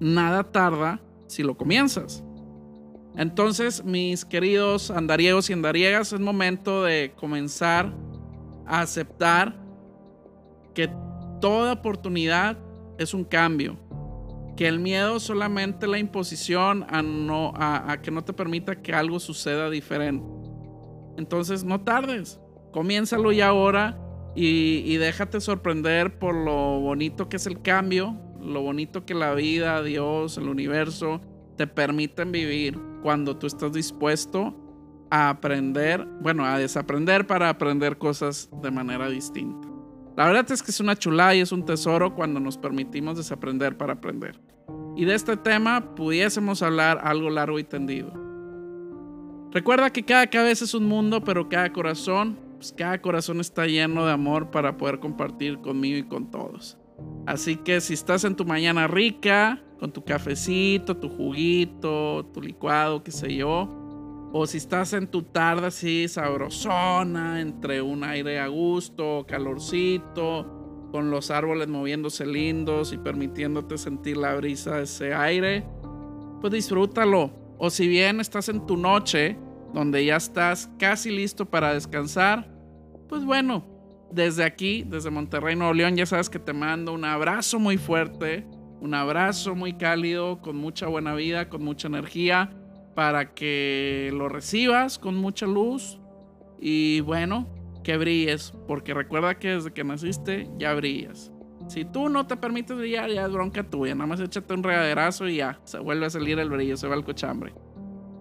nada 0.00 0.44
tarda 0.44 1.00
si 1.26 1.42
lo 1.42 1.56
comienzas. 1.56 2.22
Entonces, 3.16 3.82
mis 3.82 4.24
queridos 4.24 4.90
andariegos 4.90 5.48
y 5.48 5.54
andariegas, 5.54 6.12
es 6.12 6.20
momento 6.20 6.84
de 6.84 7.12
comenzar 7.16 7.94
a 8.66 8.80
aceptar 8.80 9.56
que 10.74 10.90
toda 11.40 11.72
oportunidad 11.72 12.58
es 12.98 13.14
un 13.14 13.24
cambio. 13.24 13.78
Que 14.54 14.68
el 14.68 14.78
miedo 14.78 15.18
solamente 15.20 15.86
la 15.86 15.98
imposición 15.98 16.84
a, 16.88 17.02
no, 17.02 17.52
a, 17.56 17.98
que 18.02 18.10
no 18.10 18.22
te 18.22 18.32
permita 18.32 18.76
que 18.76 18.92
algo 18.92 19.18
suceda 19.18 19.70
diferente. 19.70 20.35
Entonces 21.16 21.64
no 21.64 21.80
tardes, 21.80 22.40
comiénzalo 22.72 23.32
ya 23.32 23.48
ahora 23.48 23.98
y, 24.34 24.82
y 24.84 24.96
déjate 24.96 25.40
sorprender 25.40 26.18
por 26.18 26.34
lo 26.34 26.80
bonito 26.80 27.28
que 27.28 27.36
es 27.36 27.46
el 27.46 27.62
cambio, 27.62 28.18
lo 28.40 28.62
bonito 28.62 29.04
que 29.04 29.14
la 29.14 29.34
vida, 29.34 29.82
Dios, 29.82 30.38
el 30.38 30.48
universo 30.48 31.20
te 31.56 31.66
permiten 31.66 32.32
vivir 32.32 32.78
cuando 33.02 33.36
tú 33.36 33.46
estás 33.46 33.72
dispuesto 33.72 34.54
a 35.10 35.30
aprender, 35.30 36.06
bueno, 36.20 36.44
a 36.44 36.58
desaprender 36.58 37.26
para 37.26 37.48
aprender 37.48 37.98
cosas 37.98 38.50
de 38.62 38.70
manera 38.70 39.08
distinta. 39.08 39.68
La 40.16 40.26
verdad 40.26 40.50
es 40.50 40.62
que 40.62 40.70
es 40.70 40.80
una 40.80 40.96
chulada 40.96 41.34
y 41.34 41.40
es 41.40 41.52
un 41.52 41.64
tesoro 41.64 42.14
cuando 42.14 42.40
nos 42.40 42.56
permitimos 42.56 43.16
desaprender 43.16 43.76
para 43.76 43.94
aprender. 43.94 44.40
Y 44.96 45.04
de 45.04 45.14
este 45.14 45.36
tema 45.36 45.94
pudiésemos 45.94 46.62
hablar 46.62 47.00
algo 47.02 47.28
largo 47.28 47.58
y 47.58 47.64
tendido. 47.64 48.25
Recuerda 49.52 49.90
que 49.90 50.04
cada 50.04 50.26
cabeza 50.26 50.64
es 50.64 50.74
un 50.74 50.86
mundo, 50.86 51.22
pero 51.22 51.48
cada 51.48 51.72
corazón, 51.72 52.38
pues 52.56 52.72
cada 52.76 53.00
corazón 53.00 53.40
está 53.40 53.66
lleno 53.66 54.04
de 54.04 54.12
amor 54.12 54.50
para 54.50 54.76
poder 54.76 54.98
compartir 54.98 55.58
conmigo 55.58 55.98
y 55.98 56.02
con 56.02 56.30
todos. 56.30 56.78
Así 57.26 57.56
que 57.56 57.80
si 57.80 57.94
estás 57.94 58.24
en 58.24 58.36
tu 58.36 58.44
mañana 58.44 58.86
rica, 58.86 59.62
con 59.78 59.92
tu 59.92 60.04
cafecito, 60.04 60.96
tu 60.96 61.08
juguito, 61.08 62.26
tu 62.32 62.40
licuado, 62.40 63.02
qué 63.02 63.10
sé 63.10 63.34
yo, 63.34 63.68
o 64.32 64.46
si 64.46 64.58
estás 64.58 64.92
en 64.92 65.06
tu 65.06 65.22
tarde 65.22 65.68
así 65.68 66.08
sabrosona, 66.08 67.40
entre 67.40 67.82
un 67.82 68.04
aire 68.04 68.38
a 68.38 68.48
gusto, 68.48 69.24
calorcito, 69.28 70.88
con 70.90 71.10
los 71.10 71.30
árboles 71.30 71.68
moviéndose 71.68 72.26
lindos 72.26 72.92
y 72.92 72.98
permitiéndote 72.98 73.78
sentir 73.78 74.16
la 74.16 74.34
brisa 74.34 74.76
de 74.76 74.84
ese 74.84 75.14
aire, 75.14 75.66
pues 76.40 76.52
disfrútalo. 76.52 77.45
O 77.58 77.70
si 77.70 77.88
bien 77.88 78.20
estás 78.20 78.48
en 78.48 78.66
tu 78.66 78.76
noche, 78.76 79.38
donde 79.72 80.04
ya 80.04 80.16
estás 80.16 80.70
casi 80.78 81.10
listo 81.10 81.46
para 81.46 81.74
descansar, 81.74 82.50
pues 83.08 83.24
bueno, 83.24 83.66
desde 84.10 84.44
aquí, 84.44 84.84
desde 84.86 85.10
Monterrey, 85.10 85.56
Nuevo 85.56 85.74
León, 85.74 85.96
ya 85.96 86.06
sabes 86.06 86.30
que 86.30 86.38
te 86.38 86.52
mando 86.52 86.92
un 86.92 87.04
abrazo 87.04 87.58
muy 87.58 87.76
fuerte, 87.78 88.46
un 88.80 88.94
abrazo 88.94 89.54
muy 89.54 89.74
cálido, 89.74 90.40
con 90.40 90.56
mucha 90.56 90.86
buena 90.86 91.14
vida, 91.14 91.48
con 91.48 91.64
mucha 91.64 91.88
energía 91.88 92.50
para 92.94 93.34
que 93.34 94.10
lo 94.14 94.28
recibas 94.28 94.98
con 94.98 95.16
mucha 95.16 95.46
luz 95.46 96.00
y 96.58 97.00
bueno, 97.00 97.46
que 97.84 97.96
brilles, 97.98 98.52
porque 98.66 98.94
recuerda 98.94 99.38
que 99.38 99.48
desde 99.48 99.72
que 99.72 99.84
naciste 99.84 100.48
ya 100.58 100.74
brillas. 100.74 101.30
Si 101.68 101.84
tú 101.84 102.08
no 102.08 102.26
te 102.26 102.36
permites 102.36 102.76
brillar, 102.76 103.10
ya 103.10 103.26
es 103.26 103.32
bronca 103.32 103.64
tuya, 103.64 103.94
nada 103.94 104.06
más 104.06 104.20
échate 104.20 104.54
un 104.54 104.62
regaderazo 104.62 105.28
y 105.28 105.36
ya, 105.36 105.58
se 105.64 105.78
vuelve 105.78 106.06
a 106.06 106.10
salir 106.10 106.38
el 106.38 106.48
brillo, 106.48 106.76
se 106.76 106.86
va 106.86 106.94
el 106.94 107.04
cochambre. 107.04 107.52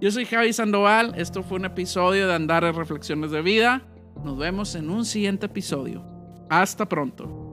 Yo 0.01 0.11
soy 0.11 0.25
Javi 0.25 0.51
Sandoval, 0.51 1.13
esto 1.15 1.43
fue 1.43 1.57
un 1.59 1.65
episodio 1.65 2.27
de 2.27 2.33
Andares 2.33 2.75
Reflexiones 2.75 3.31
de 3.31 3.41
Vida. 3.41 3.83
Nos 4.23 4.37
vemos 4.37 4.75
en 4.75 4.89
un 4.89 5.05
siguiente 5.05 5.45
episodio. 5.45 6.03
Hasta 6.49 6.87
pronto. 6.89 7.44